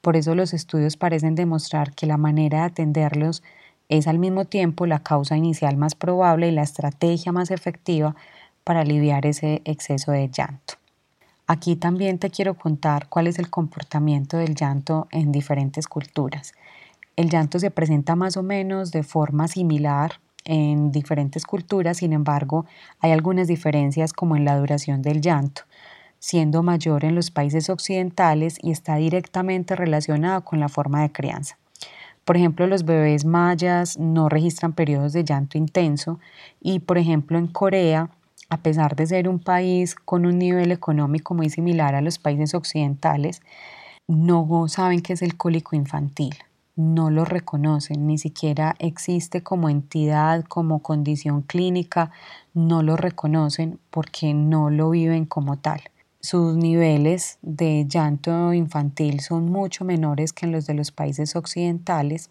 Por 0.00 0.16
eso 0.16 0.34
los 0.34 0.54
estudios 0.54 0.96
parecen 0.96 1.36
demostrar 1.36 1.94
que 1.94 2.06
la 2.06 2.16
manera 2.16 2.58
de 2.58 2.64
atenderlos 2.64 3.44
es 3.88 4.08
al 4.08 4.18
mismo 4.18 4.44
tiempo 4.44 4.86
la 4.86 4.98
causa 4.98 5.36
inicial 5.36 5.76
más 5.76 5.94
probable 5.94 6.48
y 6.48 6.52
la 6.52 6.62
estrategia 6.62 7.30
más 7.30 7.52
efectiva 7.52 8.16
para 8.64 8.80
aliviar 8.80 9.24
ese 9.24 9.62
exceso 9.64 10.10
de 10.10 10.28
llanto. 10.28 10.74
Aquí 11.46 11.76
también 11.76 12.18
te 12.18 12.30
quiero 12.30 12.54
contar 12.54 13.08
cuál 13.08 13.28
es 13.28 13.38
el 13.38 13.50
comportamiento 13.50 14.36
del 14.36 14.56
llanto 14.56 15.06
en 15.12 15.30
diferentes 15.30 15.86
culturas. 15.86 16.54
El 17.16 17.28
llanto 17.28 17.58
se 17.58 17.70
presenta 17.70 18.16
más 18.16 18.36
o 18.36 18.42
menos 18.42 18.90
de 18.90 19.02
forma 19.02 19.48
similar 19.48 20.20
en 20.44 20.90
diferentes 20.92 21.44
culturas, 21.44 21.98
sin 21.98 22.12
embargo, 22.12 22.66
hay 23.00 23.12
algunas 23.12 23.46
diferencias 23.46 24.12
como 24.12 24.36
en 24.36 24.44
la 24.44 24.56
duración 24.56 25.02
del 25.02 25.20
llanto, 25.20 25.62
siendo 26.18 26.62
mayor 26.62 27.04
en 27.04 27.14
los 27.14 27.30
países 27.30 27.70
occidentales 27.70 28.58
y 28.62 28.70
está 28.70 28.96
directamente 28.96 29.76
relacionado 29.76 30.42
con 30.42 30.58
la 30.58 30.68
forma 30.68 31.02
de 31.02 31.12
crianza. 31.12 31.58
Por 32.24 32.36
ejemplo, 32.36 32.66
los 32.66 32.84
bebés 32.84 33.24
mayas 33.24 33.98
no 33.98 34.28
registran 34.28 34.72
periodos 34.72 35.12
de 35.12 35.24
llanto 35.24 35.58
intenso 35.58 36.18
y, 36.60 36.78
por 36.78 36.98
ejemplo, 36.98 37.38
en 37.38 37.48
Corea 37.48 38.10
a 38.52 38.58
pesar 38.58 38.96
de 38.96 39.06
ser 39.06 39.30
un 39.30 39.38
país 39.38 39.94
con 39.94 40.26
un 40.26 40.38
nivel 40.38 40.72
económico 40.72 41.32
muy 41.32 41.48
similar 41.48 41.94
a 41.94 42.02
los 42.02 42.18
países 42.18 42.52
occidentales, 42.52 43.40
no 44.06 44.68
saben 44.68 45.00
qué 45.00 45.14
es 45.14 45.22
el 45.22 45.38
cólico 45.38 45.74
infantil, 45.74 46.34
no 46.76 47.10
lo 47.10 47.24
reconocen, 47.24 48.06
ni 48.06 48.18
siquiera 48.18 48.74
existe 48.78 49.42
como 49.42 49.68
entidad, 49.68 50.44
como 50.44 50.82
condición 50.82 51.42
clínica, 51.42 52.10
no 52.54 52.82
lo 52.82 52.96
reconocen 52.96 53.78
porque 53.90 54.34
no 54.34 54.70
lo 54.70 54.90
viven 54.90 55.26
como 55.26 55.58
tal. 55.58 55.80
Sus 56.20 56.56
niveles 56.56 57.38
de 57.42 57.86
llanto 57.88 58.52
infantil 58.52 59.20
son 59.20 59.50
mucho 59.50 59.84
menores 59.84 60.32
que 60.32 60.46
en 60.46 60.52
los 60.52 60.66
de 60.66 60.74
los 60.74 60.92
países 60.92 61.34
occidentales 61.34 62.30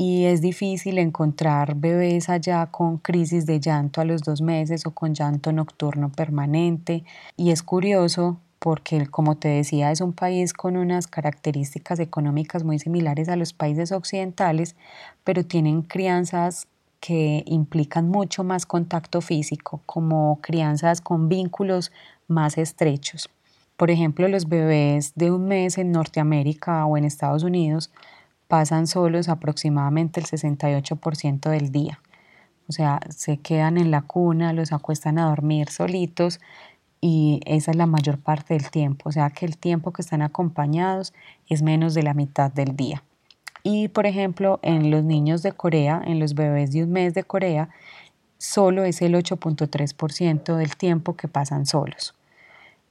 y 0.00 0.26
es 0.26 0.40
difícil 0.40 0.96
encontrar 0.98 1.74
bebés 1.74 2.28
allá 2.28 2.66
con 2.66 2.98
crisis 2.98 3.46
de 3.46 3.58
llanto 3.58 4.00
a 4.00 4.04
los 4.04 4.22
dos 4.22 4.40
meses 4.40 4.86
o 4.86 4.92
con 4.92 5.12
llanto 5.12 5.50
nocturno 5.50 6.12
permanente. 6.12 7.02
Y 7.36 7.50
es 7.50 7.64
curioso 7.64 8.38
porque, 8.58 9.06
como 9.06 9.36
te 9.36 9.48
decía, 9.48 9.90
es 9.90 10.00
un 10.00 10.12
país 10.12 10.52
con 10.52 10.76
unas 10.76 11.06
características 11.06 12.00
económicas 12.00 12.64
muy 12.64 12.78
similares 12.78 13.28
a 13.28 13.36
los 13.36 13.52
países 13.52 13.92
occidentales, 13.92 14.76
pero 15.24 15.44
tienen 15.44 15.82
crianzas 15.82 16.66
que 17.00 17.44
implican 17.46 18.08
mucho 18.08 18.42
más 18.42 18.66
contacto 18.66 19.20
físico, 19.20 19.80
como 19.86 20.40
crianzas 20.42 21.00
con 21.00 21.28
vínculos 21.28 21.92
más 22.26 22.58
estrechos. 22.58 23.30
Por 23.76 23.92
ejemplo, 23.92 24.26
los 24.26 24.48
bebés 24.48 25.12
de 25.14 25.30
un 25.30 25.46
mes 25.46 25.78
en 25.78 25.92
Norteamérica 25.92 26.84
o 26.86 26.96
en 26.96 27.04
Estados 27.04 27.44
Unidos 27.44 27.92
pasan 28.48 28.88
solos 28.88 29.28
aproximadamente 29.28 30.18
el 30.18 30.26
68% 30.26 31.48
del 31.50 31.70
día. 31.70 32.00
O 32.68 32.72
sea, 32.72 33.00
se 33.10 33.36
quedan 33.38 33.78
en 33.78 33.90
la 33.90 34.02
cuna, 34.02 34.52
los 34.52 34.72
acuestan 34.72 35.18
a 35.18 35.28
dormir 35.28 35.70
solitos 35.70 36.40
y 37.00 37.40
esa 37.46 37.70
es 37.70 37.76
la 37.76 37.86
mayor 37.86 38.18
parte 38.18 38.54
del 38.54 38.70
tiempo. 38.70 39.08
O 39.08 39.12
sea 39.12 39.30
que 39.30 39.46
el 39.46 39.56
tiempo 39.56 39.92
que 39.92 40.02
están 40.02 40.22
acompañados 40.22 41.12
es 41.48 41.62
menos 41.62 41.94
de 41.94 42.02
la 42.02 42.14
mitad 42.14 42.52
del 42.52 42.76
día. 42.76 43.02
Y 43.62 43.88
por 43.88 44.06
ejemplo, 44.06 44.60
en 44.62 44.90
los 44.90 45.04
niños 45.04 45.42
de 45.42 45.52
Corea, 45.52 46.02
en 46.04 46.20
los 46.20 46.34
bebés 46.34 46.72
de 46.72 46.84
un 46.84 46.90
mes 46.90 47.14
de 47.14 47.24
Corea, 47.24 47.68
solo 48.38 48.84
es 48.84 49.02
el 49.02 49.14
8.3% 49.14 50.56
del 50.56 50.76
tiempo 50.76 51.16
que 51.16 51.28
pasan 51.28 51.66
solos. 51.66 52.14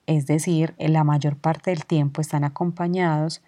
Es 0.05 0.25
decir, 0.25 0.73
la 0.77 1.03
mayor 1.03 1.35
parte 1.35 1.71
del 1.71 1.85
tiempo 1.85 2.21
están 2.21 2.43
acompañados 2.43 3.41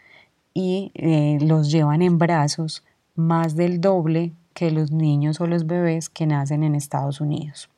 y 0.53 0.91
eh, 0.95 1.37
los 1.41 1.71
llevan 1.71 2.01
en 2.01 2.17
brazos 2.17 2.83
más 3.15 3.55
del 3.55 3.79
doble 3.79 4.33
que 4.53 4.71
los 4.71 4.91
niños 4.91 5.39
o 5.39 5.47
los 5.47 5.65
bebés 5.67 6.09
que 6.09 6.25
nacen 6.25 6.63
en 6.63 6.75
Estados 6.75 7.21
Unidos. 7.21 7.69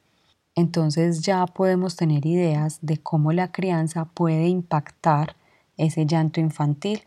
Entonces 0.56 1.22
ya 1.22 1.46
podemos 1.46 1.96
tener 1.96 2.26
ideas 2.26 2.80
de 2.82 2.98
cómo 2.98 3.32
la 3.32 3.52
crianza 3.52 4.06
puede 4.06 4.48
impactar 4.48 5.36
ese 5.78 6.06
llanto 6.06 6.40
infantil 6.40 7.04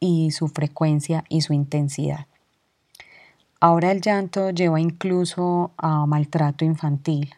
y 0.00 0.32
su 0.32 0.48
frecuencia 0.48 1.24
y 1.28 1.42
su 1.42 1.52
intensidad. 1.52 2.26
Ahora 3.60 3.92
el 3.92 4.00
llanto 4.00 4.50
lleva 4.50 4.80
incluso 4.80 5.70
a 5.76 6.04
maltrato 6.06 6.64
infantil. 6.64 7.34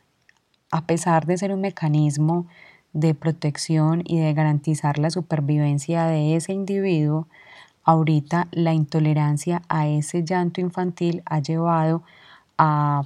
A 0.71 0.87
pesar 0.87 1.27
de 1.27 1.37
ser 1.37 1.53
un 1.53 1.61
mecanismo 1.61 2.47
de 2.95 3.15
protección 3.15 4.03
y 4.07 4.19
de 4.19 4.33
garantizar 4.33 4.99
la 4.99 5.11
supervivencia 5.11 6.07
de 6.07 6.37
ese 6.37 6.53
individuo, 6.53 7.29
Ahorita 7.85 8.49
la 8.51 8.73
intolerancia 8.73 9.61
a 9.69 9.87
ese 9.87 10.25
llanto 10.25 10.63
infantil 10.63 11.23
ha 11.27 11.41
llevado 11.41 11.97
a 11.97 12.03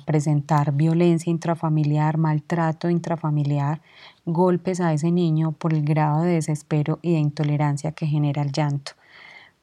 presentar 0.04 0.72
violencia 0.72 1.30
intrafamiliar, 1.30 2.18
maltrato 2.18 2.90
intrafamiliar, 2.90 3.80
golpes 4.26 4.80
a 4.80 4.92
ese 4.92 5.10
niño 5.10 5.52
por 5.52 5.72
el 5.72 5.84
grado 5.84 6.22
de 6.22 6.32
desespero 6.32 6.98
y 7.02 7.12
de 7.12 7.18
intolerancia 7.18 7.92
que 7.92 8.06
genera 8.06 8.42
el 8.42 8.52
llanto. 8.52 8.92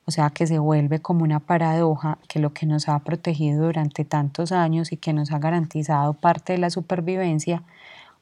O 0.08 0.12
sea 0.12 0.30
que 0.30 0.46
se 0.46 0.60
vuelve 0.60 1.00
como 1.00 1.24
una 1.24 1.40
paradoja 1.40 2.20
que 2.28 2.40
lo 2.40 2.54
que 2.54 2.66
nos 2.66 2.90
ha 2.90 3.00
protegido 3.00 3.66
durante 3.66 4.06
tantos 4.06 4.52
años 4.52 4.92
y 4.92 4.98
que 4.98 5.14
nos 5.14 5.32
ha 5.32 5.40
garantizado 5.40 6.14
parte 6.14 6.54
de 6.54 6.60
la 6.60 6.70
supervivencia, 6.70 7.64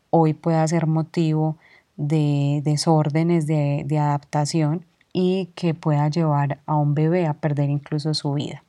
hoy 0.10 0.34
pueda 0.34 0.65
ser 0.67 0.88
motivo 0.88 1.58
de 1.97 2.62
desórdenes 2.63 3.47
de, 3.47 3.84
de 3.86 3.99
adaptación 3.99 4.86
y 5.12 5.49
que 5.56 5.73
pueda 5.73 6.08
llevar 6.10 6.60
a 6.65 6.76
un 6.76 6.95
bebé 6.95 7.28
a 7.28 7.34
perder 7.34 7.69
incluso 7.69 8.13
su 8.13 8.34
vida. 8.34 8.63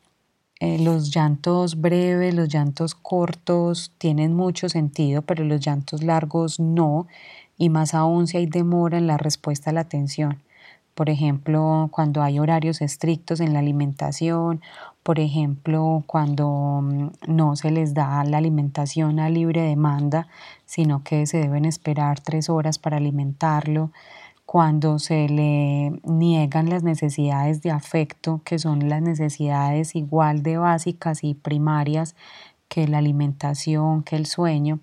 Eh, 0.60 0.78
los 0.78 1.14
llantos 1.14 1.80
breves, 1.80 2.34
los 2.34 2.48
llantos 2.48 2.94
cortos 2.94 3.92
tienen 3.98 4.34
mucho 4.34 4.68
sentido, 4.68 5.22
pero 5.22 5.44
los 5.44 5.60
llantos 5.60 6.02
largos 6.02 6.60
no, 6.60 7.06
y 7.58 7.70
más 7.70 7.94
aún 7.94 8.26
si 8.26 8.36
hay 8.38 8.46
demora 8.46 8.98
en 8.98 9.06
la 9.06 9.16
respuesta 9.16 9.70
a 9.70 9.72
la 9.72 9.80
atención. 9.80 10.40
Por 10.94 11.10
ejemplo, 11.10 11.88
cuando 11.90 12.22
hay 12.22 12.38
horarios 12.38 12.80
estrictos 12.80 13.40
en 13.40 13.52
la 13.52 13.58
alimentación, 13.58 14.60
por 15.02 15.18
ejemplo, 15.18 16.04
cuando 16.06 16.80
mm, 16.82 17.08
no 17.26 17.56
se 17.56 17.72
les 17.72 17.94
da 17.94 18.22
la 18.24 18.38
alimentación 18.38 19.18
a 19.18 19.28
libre 19.28 19.62
demanda, 19.62 20.28
sino 20.66 21.02
que 21.02 21.26
se 21.26 21.38
deben 21.38 21.64
esperar 21.64 22.20
tres 22.20 22.48
horas 22.48 22.78
para 22.78 22.98
alimentarlo, 22.98 23.90
cuando 24.46 24.98
se 24.98 25.28
le 25.28 26.00
niegan 26.04 26.68
las 26.68 26.82
necesidades 26.82 27.62
de 27.62 27.70
afecto, 27.70 28.40
que 28.44 28.58
son 28.58 28.88
las 28.88 29.02
necesidades 29.02 29.96
igual 29.96 30.42
de 30.42 30.58
básicas 30.58 31.24
y 31.24 31.34
primarias 31.34 32.14
que 32.68 32.86
la 32.86 32.98
alimentación, 32.98 34.02
que 34.02 34.16
el 34.16 34.26
sueño, 34.26 34.80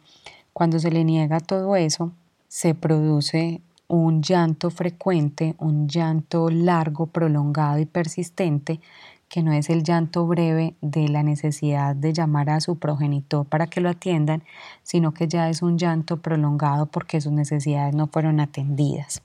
cuando 0.53 0.79
se 0.79 0.91
le 0.91 1.03
niega 1.03 1.39
todo 1.39 1.75
eso, 1.75 2.11
se 2.47 2.75
produce 2.75 3.61
un 3.87 4.21
llanto 4.21 4.69
frecuente, 4.69 5.55
un 5.59 5.87
llanto 5.87 6.49
largo, 6.49 7.07
prolongado 7.07 7.79
y 7.79 7.85
persistente, 7.85 8.79
que 9.27 9.43
no 9.43 9.53
es 9.53 9.69
el 9.69 9.83
llanto 9.83 10.27
breve 10.27 10.75
de 10.81 11.07
la 11.07 11.23
necesidad 11.23 11.95
de 11.95 12.11
llamar 12.11 12.49
a 12.49 12.59
su 12.59 12.77
progenitor 12.77 13.45
para 13.45 13.67
que 13.67 13.79
lo 13.79 13.89
atiendan, 13.89 14.43
sino 14.83 15.13
que 15.13 15.27
ya 15.27 15.49
es 15.49 15.61
un 15.61 15.77
llanto 15.77 16.17
prolongado 16.17 16.85
porque 16.87 17.21
sus 17.21 17.31
necesidades 17.31 17.95
no 17.95 18.07
fueron 18.07 18.41
atendidas. 18.41 19.21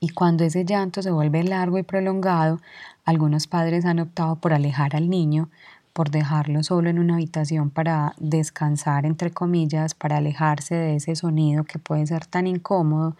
Y 0.00 0.10
cuando 0.10 0.44
ese 0.44 0.64
llanto 0.64 1.02
se 1.02 1.10
vuelve 1.10 1.42
largo 1.42 1.76
y 1.78 1.82
prolongado, 1.82 2.60
algunos 3.04 3.48
padres 3.48 3.84
han 3.84 3.98
optado 3.98 4.36
por 4.36 4.52
alejar 4.52 4.94
al 4.94 5.10
niño, 5.10 5.48
por 5.92 6.10
dejarlo 6.10 6.62
solo 6.62 6.88
en 6.88 7.00
una 7.00 7.14
habitación 7.14 7.70
para 7.70 8.14
descansar, 8.18 9.04
entre 9.06 9.32
comillas, 9.32 9.94
para 9.94 10.18
alejarse 10.18 10.76
de 10.76 10.94
ese 10.96 11.16
sonido 11.16 11.64
que 11.64 11.80
puede 11.80 12.06
ser 12.06 12.26
tan 12.26 12.46
incómodo 12.46 13.16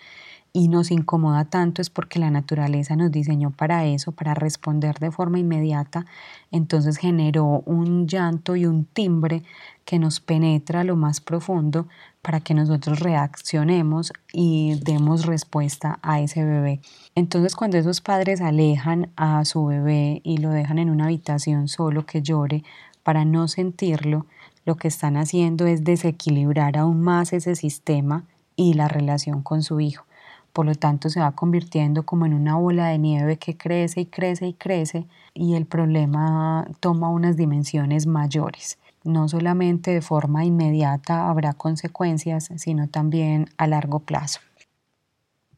y 0.59 0.67
nos 0.67 0.91
incomoda 0.91 1.45
tanto 1.45 1.81
es 1.81 1.89
porque 1.89 2.19
la 2.19 2.33
naturaleza 2.33 2.97
nos 2.97 3.13
diseñó 3.13 3.53
para 3.53 3.87
eso, 3.87 4.11
para 4.11 4.35
responder 4.35 4.99
de 4.99 5.13
forma 5.13 5.39
inmediata. 5.39 6.05
Entonces 6.51 6.97
generó 6.97 7.63
un 7.65 8.09
llanto 8.09 8.57
y 8.57 8.67
un 8.67 8.85
timbre 8.85 9.45
que 9.85 10.01
nos 10.01 10.19
penetra 10.19 10.83
lo 10.83 10.97
más 10.97 11.21
profundo 11.21 11.87
para 12.23 12.41
que 12.41 12.55
nosotros 12.55 12.99
reaccionemos 12.99 14.13
y 14.33 14.81
demos 14.83 15.27
respuesta 15.27 16.01
a 16.03 16.19
ese 16.19 16.45
bebé. 16.45 16.81
Entonces 17.15 17.55
cuando 17.55 17.79
esos 17.79 18.01
padres 18.01 18.41
alejan 18.41 19.13
a 19.15 19.45
su 19.45 19.65
bebé 19.65 20.21
y 20.25 20.39
lo 20.39 20.51
dejan 20.51 20.81
en 20.81 20.91
una 20.91 21.05
habitación 21.05 21.69
solo 21.69 22.05
que 22.05 22.21
llore 22.21 22.65
para 23.05 23.25
no 23.25 23.47
sentirlo, 23.47 24.27
lo 24.65 24.75
que 24.75 24.89
están 24.89 25.17
haciendo 25.19 25.69
es 25.69 25.85
desequilibrar 25.85 26.79
aún 26.79 27.01
más 27.01 27.33
ese 27.33 27.55
sistema 27.55 28.25
y 28.57 28.75
la 28.75 28.89
relación 28.89 29.45
con 29.45 29.63
su 29.63 29.79
hijo. 29.79 30.08
Por 30.53 30.67
lo 30.67 30.75
tanto, 30.75 31.09
se 31.09 31.21
va 31.21 31.33
convirtiendo 31.33 32.05
como 32.05 32.27
en 32.27 32.35
una 32.35 32.57
bola 32.57 32.89
de 32.89 32.99
nieve 32.99 33.37
que 33.37 33.57
crece 33.57 34.01
y 34.01 34.07
crece 34.07 34.47
y 34.49 34.55
crece 34.55 35.07
y 35.35 35.55
el 35.55 35.67
problema 35.67 36.67
toma 36.81 37.11
unas 37.11 37.37
dimensiones 37.37 38.07
mayores. 38.07 38.79
No 39.05 39.29
solamente 39.29 39.93
de 39.93 40.03
forma 40.03 40.45
inmediata 40.45 41.29
habrá 41.29 41.53
consecuencias, 41.53 42.51
sino 42.57 42.89
también 42.89 43.47
a 43.57 43.67
largo 43.67 44.01
plazo. 44.01 44.41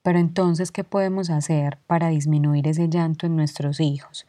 Pero 0.03 0.19
entonces, 0.19 0.73
¿qué 0.73 0.85
podemos 0.85 1.31
hacer 1.31 1.79
para 1.87 2.09
disminuir 2.09 2.69
ese 2.69 2.89
llanto 2.89 3.27
en 3.27 3.37
nuestros 3.37 3.81
hijos? 3.81 4.27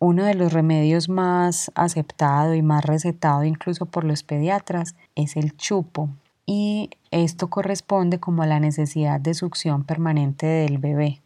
Uno 0.00 0.24
de 0.24 0.34
los 0.34 0.52
remedios 0.52 1.08
más 1.08 1.72
aceptado 1.74 2.54
y 2.54 2.62
más 2.62 2.84
recetado 2.84 3.44
incluso 3.44 3.86
por 3.86 4.04
los 4.04 4.22
pediatras 4.22 4.94
es 5.16 5.36
el 5.36 5.56
chupo. 5.56 6.08
Y 6.50 6.88
esto 7.10 7.50
corresponde 7.50 8.20
como 8.20 8.42
a 8.42 8.46
la 8.46 8.58
necesidad 8.58 9.20
de 9.20 9.34
succión 9.34 9.84
permanente 9.84 10.46
del 10.46 10.78
bebé. 10.78 11.20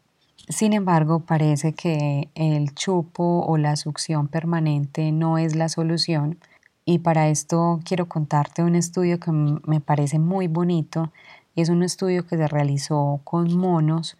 Sin 0.49 0.73
embargo, 0.73 1.21
parece 1.21 1.75
que 1.75 2.29
el 2.35 2.75
chupo 2.75 3.45
o 3.47 3.57
la 3.57 3.77
succión 3.77 4.27
permanente 4.27 5.13
no 5.13 5.39
es 5.39 5.55
la 5.55 5.69
solución 5.69 6.41
y 6.85 6.99
para 6.99 7.29
esto 7.29 7.79
quiero 7.85 8.09
contarte 8.09 8.65
un 8.65 8.75
estudio 8.75 9.21
que 9.21 9.31
me 9.31 9.81
parece 9.81 10.19
muy 10.19 10.49
bonito. 10.49 11.13
Es 11.55 11.69
un 11.69 11.85
estudio 11.85 12.27
que 12.27 12.37
se 12.37 12.49
realizó 12.49 13.21
con 13.23 13.57
monos 13.57 14.17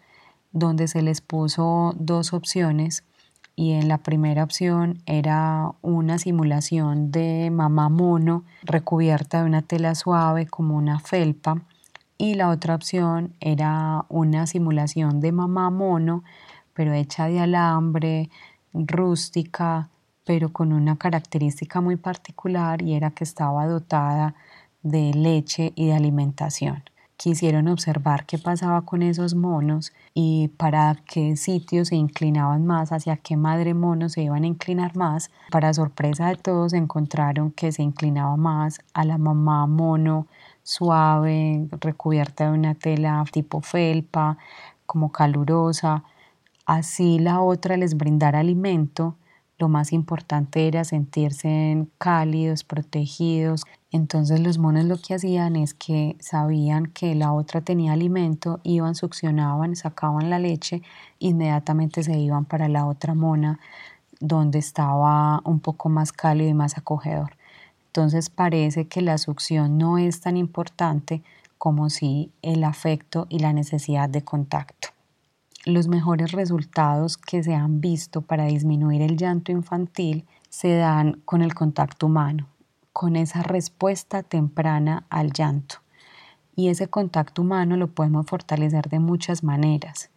donde 0.53 0.87
se 0.87 1.01
les 1.01 1.19
puso 1.19 1.93
dos 1.97 2.31
opciones 2.31 3.03
y 3.55 3.73
en 3.73 3.87
la 3.87 3.99
primera 3.99 4.43
opción 4.43 5.01
era 5.05 5.71
una 5.81 6.17
simulación 6.17 7.11
de 7.11 7.49
mamá 7.51 7.89
mono 7.89 8.43
recubierta 8.63 9.41
de 9.41 9.45
una 9.45 9.61
tela 9.61 9.95
suave 9.95 10.47
como 10.47 10.75
una 10.75 10.99
felpa 10.99 11.61
y 12.17 12.35
la 12.35 12.49
otra 12.49 12.75
opción 12.75 13.33
era 13.39 14.05
una 14.09 14.47
simulación 14.47 15.19
de 15.19 15.31
mamá 15.31 15.69
mono 15.69 16.23
pero 16.73 16.93
hecha 16.93 17.27
de 17.27 17.39
alambre, 17.39 18.29
rústica, 18.73 19.89
pero 20.25 20.51
con 20.51 20.73
una 20.73 20.97
característica 20.97 21.81
muy 21.81 21.97
particular 21.97 22.81
y 22.81 22.95
era 22.95 23.11
que 23.11 23.23
estaba 23.23 23.67
dotada 23.67 24.33
de 24.81 25.13
leche 25.13 25.73
y 25.75 25.87
de 25.87 25.93
alimentación 25.93 26.83
quisieron 27.23 27.69
observar 27.69 28.25
qué 28.25 28.37
pasaba 28.37 28.81
con 28.81 29.01
esos 29.01 29.33
monos 29.33 29.93
y 30.13 30.49
para 30.57 30.97
qué 31.07 31.37
sitios 31.37 31.87
se 31.87 31.95
inclinaban 31.95 32.65
más, 32.65 32.91
hacia 32.91 33.15
qué 33.15 33.37
madre 33.37 33.73
mono 33.73 34.09
se 34.09 34.23
iban 34.23 34.43
a 34.43 34.47
inclinar 34.47 34.97
más. 34.97 35.31
Para 35.49 35.73
sorpresa 35.73 36.27
de 36.27 36.35
todos 36.35 36.73
encontraron 36.73 37.51
que 37.51 37.71
se 37.71 37.81
inclinaba 37.81 38.35
más 38.35 38.81
a 38.93 39.05
la 39.05 39.17
mamá 39.17 39.67
mono 39.67 40.27
suave, 40.63 41.65
recubierta 41.79 42.51
de 42.51 42.57
una 42.57 42.75
tela 42.75 43.23
tipo 43.31 43.61
felpa, 43.61 44.37
como 44.85 45.09
calurosa. 45.13 46.03
Así 46.65 47.19
la 47.19 47.39
otra 47.39 47.77
les 47.77 47.95
brindara 47.95 48.39
alimento 48.39 49.15
lo 49.59 49.69
más 49.69 49.93
importante 49.93 50.67
era 50.67 50.83
sentirse 50.83 51.87
cálidos, 51.97 52.63
protegidos. 52.63 53.63
Entonces 53.91 54.39
los 54.39 54.57
monos 54.57 54.85
lo 54.85 54.97
que 54.97 55.13
hacían 55.13 55.55
es 55.55 55.73
que 55.73 56.15
sabían 56.19 56.87
que 56.87 57.15
la 57.15 57.33
otra 57.33 57.61
tenía 57.61 57.93
alimento, 57.93 58.59
iban, 58.63 58.95
succionaban, 58.95 59.75
sacaban 59.75 60.29
la 60.29 60.39
leche, 60.39 60.81
inmediatamente 61.19 62.03
se 62.03 62.17
iban 62.17 62.45
para 62.45 62.67
la 62.67 62.85
otra 62.85 63.13
mona 63.13 63.59
donde 64.19 64.59
estaba 64.59 65.41
un 65.45 65.59
poco 65.59 65.89
más 65.89 66.11
cálido 66.11 66.49
y 66.49 66.53
más 66.53 66.77
acogedor. 66.77 67.37
Entonces 67.87 68.29
parece 68.29 68.87
que 68.87 69.01
la 69.01 69.17
succión 69.17 69.77
no 69.77 69.97
es 69.97 70.21
tan 70.21 70.37
importante 70.37 71.21
como 71.57 71.89
si 71.89 72.31
el 72.41 72.63
afecto 72.63 73.27
y 73.29 73.39
la 73.39 73.53
necesidad 73.53 74.09
de 74.09 74.23
contacto 74.23 74.89
los 75.65 75.87
mejores 75.87 76.33
resultados 76.33 77.17
que 77.17 77.41
se 77.41 77.55
han 77.55 77.79
visto 77.79 78.21
para 78.21 78.45
disminuir 78.45 79.01
el 79.01 79.15
llanto 79.15 79.51
infantil 79.51 80.25
se 80.49 80.75
dan 80.75 81.21
con 81.23 81.41
el 81.41 81.53
contacto 81.53 82.07
humano, 82.07 82.47
con 82.91 83.15
esa 83.15 83.43
respuesta 83.43 84.23
temprana 84.23 85.05
al 85.09 85.31
llanto. 85.31 85.77
Y 86.55 86.67
ese 86.67 86.87
contacto 86.87 87.41
humano 87.41 87.77
lo 87.77 87.87
podemos 87.87 88.25
fortalecer 88.27 88.89
de 88.89 88.99
muchas 88.99 89.41
maneras. 89.41 90.09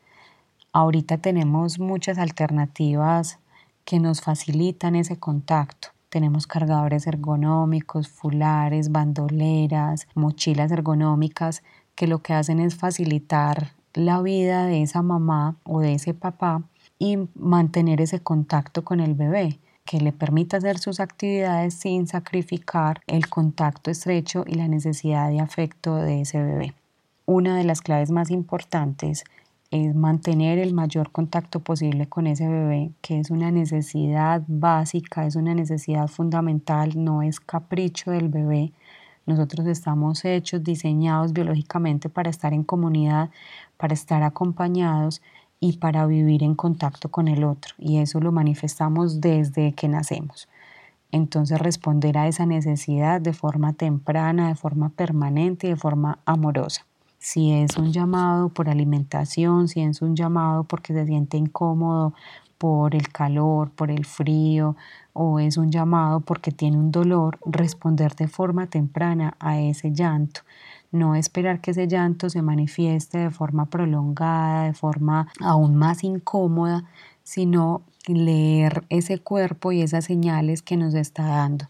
Ahorita 0.72 1.18
tenemos 1.18 1.78
muchas 1.78 2.18
alternativas 2.18 3.38
que 3.84 4.00
nos 4.00 4.20
facilitan 4.20 4.96
ese 4.96 5.16
contacto. 5.16 5.88
Tenemos 6.08 6.46
cargadores 6.48 7.06
ergonómicos, 7.06 8.08
fulares, 8.08 8.90
bandoleras, 8.90 10.08
mochilas 10.14 10.72
ergonómicas 10.72 11.62
que 11.94 12.08
lo 12.08 12.18
que 12.18 12.34
hacen 12.34 12.58
es 12.58 12.74
facilitar 12.74 13.75
la 13.96 14.20
vida 14.20 14.66
de 14.66 14.82
esa 14.82 15.02
mamá 15.02 15.56
o 15.64 15.80
de 15.80 15.94
ese 15.94 16.14
papá 16.14 16.62
y 16.98 17.18
mantener 17.34 18.00
ese 18.00 18.20
contacto 18.20 18.84
con 18.84 19.00
el 19.00 19.14
bebé 19.14 19.58
que 19.84 20.00
le 20.00 20.12
permita 20.12 20.58
hacer 20.58 20.78
sus 20.78 21.00
actividades 21.00 21.74
sin 21.74 22.06
sacrificar 22.06 23.00
el 23.06 23.28
contacto 23.28 23.90
estrecho 23.90 24.44
y 24.46 24.54
la 24.54 24.68
necesidad 24.68 25.30
de 25.30 25.40
afecto 25.40 25.96
de 25.96 26.20
ese 26.20 26.42
bebé. 26.42 26.74
Una 27.24 27.56
de 27.56 27.64
las 27.64 27.80
claves 27.80 28.10
más 28.10 28.30
importantes 28.30 29.24
es 29.70 29.94
mantener 29.94 30.58
el 30.58 30.74
mayor 30.74 31.10
contacto 31.10 31.60
posible 31.60 32.06
con 32.06 32.26
ese 32.26 32.48
bebé, 32.48 32.92
que 33.00 33.18
es 33.18 33.30
una 33.30 33.50
necesidad 33.50 34.42
básica, 34.46 35.26
es 35.26 35.36
una 35.36 35.54
necesidad 35.54 36.08
fundamental, 36.08 36.92
no 37.02 37.22
es 37.22 37.40
capricho 37.40 38.10
del 38.10 38.28
bebé. 38.28 38.72
Nosotros 39.26 39.66
estamos 39.66 40.24
hechos, 40.24 40.62
diseñados 40.62 41.32
biológicamente 41.32 42.08
para 42.08 42.30
estar 42.30 42.52
en 42.52 42.62
comunidad, 42.62 43.30
para 43.76 43.92
estar 43.92 44.22
acompañados 44.22 45.20
y 45.58 45.78
para 45.78 46.06
vivir 46.06 46.42
en 46.42 46.54
contacto 46.54 47.10
con 47.10 47.28
el 47.28 47.44
otro. 47.44 47.74
Y 47.78 47.98
eso 47.98 48.20
lo 48.20 48.30
manifestamos 48.32 49.20
desde 49.20 49.72
que 49.72 49.88
nacemos. 49.88 50.48
Entonces 51.12 51.58
responder 51.58 52.18
a 52.18 52.28
esa 52.28 52.46
necesidad 52.46 53.20
de 53.20 53.32
forma 53.32 53.72
temprana, 53.72 54.48
de 54.48 54.54
forma 54.54 54.90
permanente 54.90 55.66
y 55.66 55.70
de 55.70 55.76
forma 55.76 56.18
amorosa. 56.24 56.86
Si 57.18 57.52
es 57.52 57.76
un 57.76 57.92
llamado 57.92 58.50
por 58.50 58.68
alimentación, 58.68 59.68
si 59.68 59.80
es 59.80 60.02
un 60.02 60.14
llamado 60.14 60.64
porque 60.64 60.92
se 60.92 61.06
siente 61.06 61.36
incómodo 61.36 62.12
por 62.58 62.94
el 62.94 63.08
calor, 63.08 63.70
por 63.70 63.90
el 63.90 64.04
frío, 64.04 64.76
o 65.12 65.40
es 65.40 65.56
un 65.56 65.70
llamado 65.70 66.20
porque 66.20 66.50
tiene 66.50 66.78
un 66.78 66.90
dolor, 66.90 67.38
responder 67.44 68.14
de 68.14 68.28
forma 68.28 68.66
temprana 68.66 69.36
a 69.38 69.60
ese 69.60 69.92
llanto 69.92 70.42
no 70.96 71.14
esperar 71.14 71.60
que 71.60 71.72
ese 71.72 71.86
llanto 71.86 72.30
se 72.30 72.42
manifieste 72.42 73.18
de 73.18 73.30
forma 73.30 73.66
prolongada, 73.66 74.64
de 74.64 74.74
forma 74.74 75.28
aún 75.40 75.76
más 75.76 76.02
incómoda, 76.04 76.84
sino 77.22 77.82
leer 78.06 78.84
ese 78.88 79.18
cuerpo 79.18 79.72
y 79.72 79.82
esas 79.82 80.04
señales 80.04 80.62
que 80.62 80.76
nos 80.76 80.94
está 80.94 81.26
dando. 81.26 81.68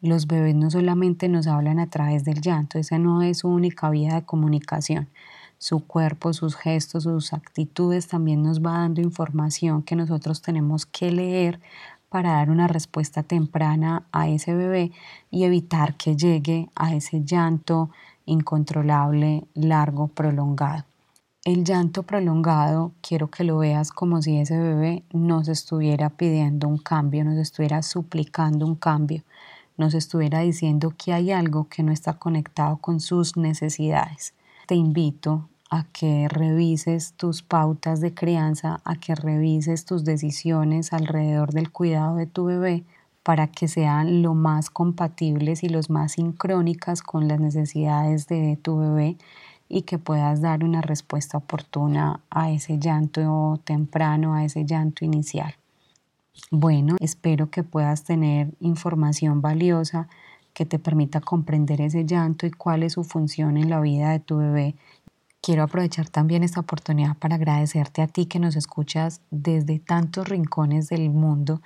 Los 0.00 0.26
bebés 0.26 0.54
no 0.54 0.70
solamente 0.70 1.28
nos 1.28 1.46
hablan 1.46 1.78
a 1.78 1.88
través 1.88 2.24
del 2.24 2.40
llanto, 2.40 2.78
esa 2.78 2.98
no 2.98 3.22
es 3.22 3.38
su 3.38 3.48
única 3.48 3.90
vía 3.90 4.14
de 4.14 4.22
comunicación. 4.24 5.08
Su 5.58 5.80
cuerpo, 5.80 6.32
sus 6.32 6.54
gestos, 6.54 7.04
sus 7.04 7.32
actitudes 7.32 8.08
también 8.08 8.42
nos 8.42 8.60
va 8.60 8.78
dando 8.78 9.00
información 9.00 9.82
que 9.82 9.96
nosotros 9.96 10.42
tenemos 10.42 10.84
que 10.86 11.10
leer 11.10 11.60
para 12.08 12.32
dar 12.32 12.50
una 12.50 12.68
respuesta 12.68 13.22
temprana 13.22 14.04
a 14.12 14.28
ese 14.28 14.54
bebé 14.54 14.92
y 15.30 15.44
evitar 15.44 15.96
que 15.96 16.16
llegue 16.16 16.68
a 16.74 16.94
ese 16.94 17.24
llanto 17.24 17.90
incontrolable, 18.26 19.46
largo, 19.54 20.08
prolongado. 20.08 20.84
El 21.44 21.64
llanto 21.64 22.02
prolongado 22.02 22.92
quiero 23.00 23.30
que 23.30 23.44
lo 23.44 23.58
veas 23.58 23.92
como 23.92 24.20
si 24.20 24.36
ese 24.36 24.58
bebé 24.58 25.04
nos 25.12 25.46
estuviera 25.48 26.10
pidiendo 26.10 26.66
un 26.66 26.78
cambio, 26.78 27.24
nos 27.24 27.38
estuviera 27.38 27.82
suplicando 27.82 28.66
un 28.66 28.74
cambio, 28.74 29.22
nos 29.76 29.94
estuviera 29.94 30.40
diciendo 30.40 30.94
que 30.98 31.12
hay 31.12 31.30
algo 31.30 31.68
que 31.68 31.82
no 31.82 31.92
está 31.92 32.14
conectado 32.14 32.78
con 32.78 32.98
sus 32.98 33.36
necesidades. 33.36 34.34
Te 34.66 34.74
invito 34.74 35.48
a 35.70 35.84
que 35.84 36.26
revises 36.28 37.12
tus 37.12 37.42
pautas 37.42 38.00
de 38.00 38.14
crianza, 38.14 38.80
a 38.84 38.96
que 38.96 39.14
revises 39.14 39.84
tus 39.84 40.04
decisiones 40.04 40.92
alrededor 40.92 41.52
del 41.52 41.70
cuidado 41.70 42.16
de 42.16 42.26
tu 42.26 42.46
bebé 42.46 42.84
para 43.22 43.46
que 43.46 43.68
sean 43.68 44.22
lo 44.22 44.34
más 44.34 44.70
compatibles 44.70 45.62
y 45.62 45.68
los 45.68 45.88
más 45.88 46.12
sincrónicas 46.12 47.02
con 47.02 47.28
las 47.28 47.38
necesidades 47.38 48.26
de 48.26 48.58
tu 48.60 48.78
bebé 48.78 49.16
y 49.68 49.82
que 49.82 49.98
puedas 49.98 50.40
dar 50.40 50.64
una 50.64 50.80
respuesta 50.80 51.38
oportuna 51.38 52.20
a 52.30 52.50
ese 52.50 52.78
llanto 52.78 53.60
temprano, 53.64 54.34
a 54.34 54.44
ese 54.44 54.64
llanto 54.64 55.04
inicial. 55.04 55.54
Bueno, 56.50 56.96
espero 57.00 57.50
que 57.50 57.62
puedas 57.62 58.02
tener 58.02 58.52
información 58.60 59.40
valiosa 59.42 60.08
que 60.56 60.64
te 60.64 60.78
permita 60.78 61.20
comprender 61.20 61.82
ese 61.82 62.06
llanto 62.06 62.46
y 62.46 62.50
cuál 62.50 62.82
es 62.82 62.94
su 62.94 63.04
función 63.04 63.58
en 63.58 63.68
la 63.68 63.78
vida 63.78 64.12
de 64.12 64.20
tu 64.20 64.38
bebé. 64.38 64.74
Quiero 65.42 65.62
aprovechar 65.62 66.08
también 66.08 66.42
esta 66.42 66.60
oportunidad 66.60 67.14
para 67.18 67.34
agradecerte 67.34 68.00
a 68.00 68.06
ti 68.06 68.24
que 68.24 68.40
nos 68.40 68.56
escuchas 68.56 69.20
desde 69.30 69.78
tantos 69.78 70.30
rincones 70.30 70.88
del 70.88 71.10
mundo, 71.10 71.60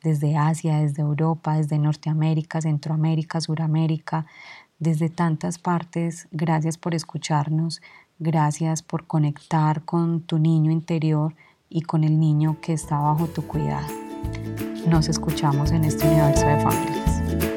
desde 0.00 0.36
Asia, 0.36 0.78
desde 0.78 1.02
Europa, 1.02 1.56
desde 1.56 1.80
Norteamérica, 1.80 2.60
Centroamérica, 2.60 3.40
Suramérica, 3.40 4.26
desde 4.78 5.08
tantas 5.08 5.58
partes. 5.58 6.28
Gracias 6.30 6.78
por 6.78 6.94
escucharnos, 6.94 7.82
gracias 8.20 8.80
por 8.80 9.08
conectar 9.08 9.82
con 9.82 10.20
tu 10.20 10.38
niño 10.38 10.70
interior 10.70 11.34
y 11.68 11.82
con 11.82 12.04
el 12.04 12.20
niño 12.20 12.58
que 12.60 12.74
está 12.74 13.00
bajo 13.00 13.26
tu 13.26 13.44
cuidado. 13.44 13.88
Nos 14.86 15.08
escuchamos 15.08 15.72
en 15.72 15.84
este 15.84 16.06
universo 16.06 16.46
de 16.46 16.60
familias. 16.60 17.55